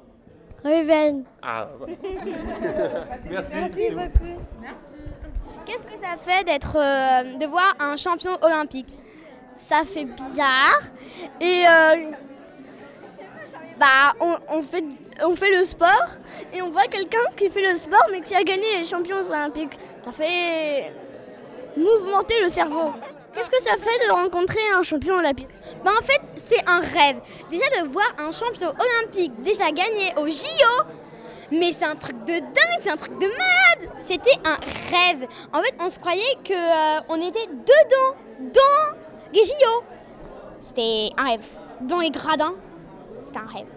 Ruben. 0.63 1.23
Ah, 1.41 1.69
Merci. 3.29 3.51
Merci 3.53 3.91
beaucoup. 3.91 4.39
Qu'est-ce 5.65 5.83
que 5.83 5.91
ça 6.01 6.17
fait 6.25 6.43
d'être, 6.45 6.75
euh, 6.77 7.37
de 7.37 7.45
voir 7.45 7.75
un 7.79 7.95
champion 7.95 8.31
olympique? 8.41 8.91
Ça 9.69 9.83
fait 9.85 10.05
bizarre. 10.05 10.81
Et 11.39 11.63
euh, 11.67 12.11
bah, 13.79 14.15
on, 14.19 14.63
fait, 14.63 14.83
on 15.23 15.35
fait 15.35 15.55
le 15.55 15.63
sport 15.63 16.07
et 16.51 16.63
on 16.63 16.71
voit 16.71 16.87
quelqu'un 16.87 17.19
qui 17.37 17.51
fait 17.51 17.71
le 17.71 17.77
sport 17.77 18.03
mais 18.09 18.21
qui 18.21 18.33
a 18.33 18.43
gagné 18.43 18.79
les 18.79 18.85
champions 18.85 19.21
olympiques. 19.29 19.77
Ça 20.03 20.11
fait 20.11 20.91
mouvementer 21.77 22.41
le 22.41 22.49
cerveau. 22.49 22.93
Qu'est-ce 23.35 23.51
que 23.51 23.61
ça 23.61 23.73
fait 23.73 24.07
de 24.07 24.11
rencontrer 24.11 24.59
un 24.75 24.81
champion 24.81 25.17
olympique? 25.17 25.49
Bah 25.85 25.91
en 25.95 26.03
fait, 26.03 26.21
c'est 26.35 26.67
un 26.67 26.79
rêve. 26.79 27.21
Déjà 27.51 27.65
de 27.83 27.89
voir 27.89 28.07
un 28.17 28.31
champion 28.31 28.69
olympique 28.69 29.33
déjà 29.43 29.69
gagné 29.69 30.15
au 30.17 30.27
JO, 30.27 30.83
mais 31.51 31.73
c'est 31.73 31.85
un 31.85 31.95
truc 31.95 32.17
de 32.25 32.39
dingue, 32.39 32.79
c'est 32.81 32.89
un 32.89 32.97
truc 32.97 33.19
de 33.19 33.27
malade. 33.27 33.93
C'était 34.01 34.39
un 34.45 34.57
rêve. 34.89 35.27
En 35.53 35.61
fait, 35.61 35.75
on 35.79 35.91
se 35.91 35.99
croyait 35.99 36.37
que 36.43 36.53
euh, 36.53 37.01
on 37.07 37.21
était 37.21 37.45
dedans, 37.45 38.17
dans 38.39 38.97
les 39.33 39.43
JO. 39.43 39.83
C'était 40.59 41.09
un 41.17 41.23
rêve. 41.23 41.45
Dans 41.81 41.99
les 41.99 42.09
gradins, 42.11 42.53
c'était 43.23 43.39
un 43.39 43.51
rêve. 43.51 43.67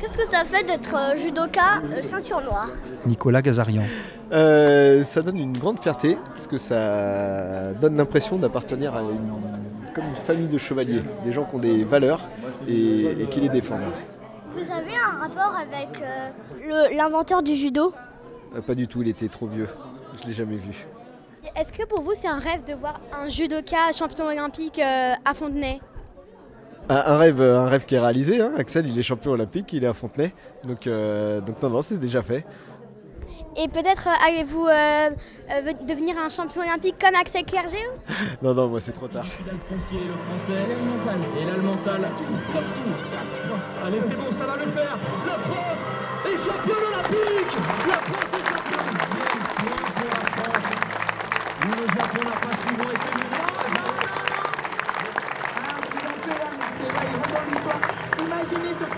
Qu'est-ce 0.00 0.18
que 0.18 0.26
ça 0.26 0.44
fait 0.44 0.64
d'être 0.64 0.94
euh, 0.96 1.16
judoka 1.16 1.80
euh, 1.84 2.02
ceinture 2.02 2.40
noire 2.40 2.68
Nicolas 3.06 3.40
Gazarian. 3.42 3.82
Euh, 4.32 5.02
ça 5.02 5.22
donne 5.22 5.38
une 5.38 5.56
grande 5.56 5.78
fierté 5.78 6.18
parce 6.34 6.46
que 6.46 6.56
ça 6.58 7.72
donne 7.74 7.96
l'impression 7.96 8.36
d'appartenir 8.36 8.94
à 8.96 9.02
une, 9.02 9.32
comme 9.94 10.04
une 10.06 10.16
famille 10.16 10.48
de 10.48 10.58
chevaliers, 10.58 11.02
des 11.22 11.30
gens 11.32 11.44
qui 11.44 11.54
ont 11.56 11.58
des 11.58 11.84
valeurs 11.84 12.22
et, 12.66 13.04
et 13.22 13.26
qui 13.30 13.40
les 13.40 13.48
défendent. 13.48 13.80
Vous 14.52 14.72
avez 14.72 14.94
un 14.96 15.18
rapport 15.18 15.56
avec 15.56 16.02
euh, 16.02 16.88
l'inventeur 16.96 17.42
du 17.42 17.54
judo? 17.54 17.92
Euh, 18.56 18.60
pas 18.60 18.74
du 18.74 18.88
tout, 18.88 19.02
il 19.02 19.08
était 19.08 19.28
trop 19.28 19.46
vieux, 19.46 19.68
je 20.20 20.26
l'ai 20.26 20.32
jamais 20.34 20.56
vu. 20.56 20.86
Est-ce 21.56 21.72
que 21.72 21.86
pour 21.86 22.02
vous, 22.02 22.12
c'est 22.14 22.28
un 22.28 22.38
rêve 22.38 22.64
de 22.64 22.74
voir 22.74 23.00
un 23.12 23.28
judoka 23.28 23.92
champion 23.96 24.26
olympique 24.26 24.78
euh, 24.78 25.12
à 25.24 25.34
Fontenay? 25.34 25.80
Un, 26.88 26.96
un 26.96 27.16
rêve, 27.18 27.40
un 27.40 27.66
rêve 27.68 27.84
qui 27.84 27.94
est 27.94 28.00
réalisé, 28.00 28.40
hein. 28.40 28.52
Axel 28.58 28.88
il 28.88 28.98
est 28.98 29.02
champion 29.02 29.32
olympique, 29.32 29.72
il 29.72 29.84
est 29.84 29.86
à 29.86 29.92
Fontenay, 29.94 30.34
donc, 30.64 30.86
euh, 30.86 31.40
donc 31.40 31.60
non, 31.62 31.70
non, 31.70 31.82
c'est 31.82 31.98
déjà 31.98 32.22
fait. 32.22 32.44
Et 33.56 33.68
peut-être 33.68 34.08
euh, 34.08 34.26
allez-vous 34.26 34.66
euh, 34.66 35.10
euh, 35.50 35.72
devenir 35.86 36.16
un 36.16 36.28
champion 36.30 36.62
olympique 36.62 36.96
comme 36.98 37.14
Axel 37.14 37.44
Clerget 37.44 37.76
Non, 38.42 38.54
non, 38.54 38.68
moi 38.68 38.80
c'est 38.80 38.92
trop 38.92 39.08
tard. 39.08 39.26
foncier, 39.68 39.98
le 39.98 40.14
français, 40.16 40.52
et. 40.70 40.76
Allez, 43.86 44.00
c'est 44.00 44.16
bon, 44.16 44.32
ça 44.32 44.46
va 44.46 44.56
le 44.56 44.70
faire. 44.70 44.96
La 45.26 45.32
France 45.34 45.86
est 46.26 46.36
championne 46.36 46.84
olympique. 46.92 47.56
La 47.88 47.94
France 47.94 48.31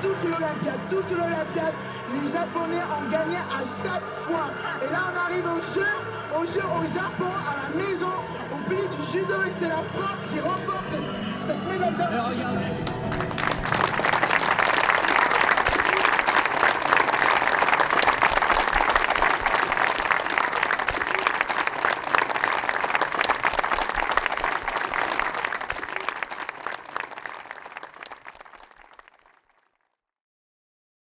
toute 0.05 0.31
l'Olympiade, 0.31 0.81
toute 0.91 1.11
l'Olympiade, 1.11 1.75
les 2.13 2.29
Japonais 2.29 2.85
ont 2.85 3.11
gagné 3.11 3.37
à 3.37 3.65
chaque 3.65 4.09
fois. 4.25 4.51
Et 4.83 4.93
là, 4.93 5.01
on 5.11 5.17
arrive 5.27 5.47
au 5.47 5.61
jeu, 5.75 5.93
au 6.37 6.45
jeu 6.45 6.61
au 6.61 6.85
Japon, 6.87 7.33
à 7.33 7.55
la 7.63 7.69
maison, 7.83 8.15
au 8.53 8.69
pays 8.69 8.89
du 8.89 9.03
judo, 9.11 9.35
et 9.47 9.53
c'est 9.59 9.69
la 9.69 9.83
France 9.95 10.21
qui 10.31 10.41
remporte 10.41 10.85
cette, 10.91 11.47
cette 11.47 11.73
médaille 11.73 11.95
d'or. 11.95 12.84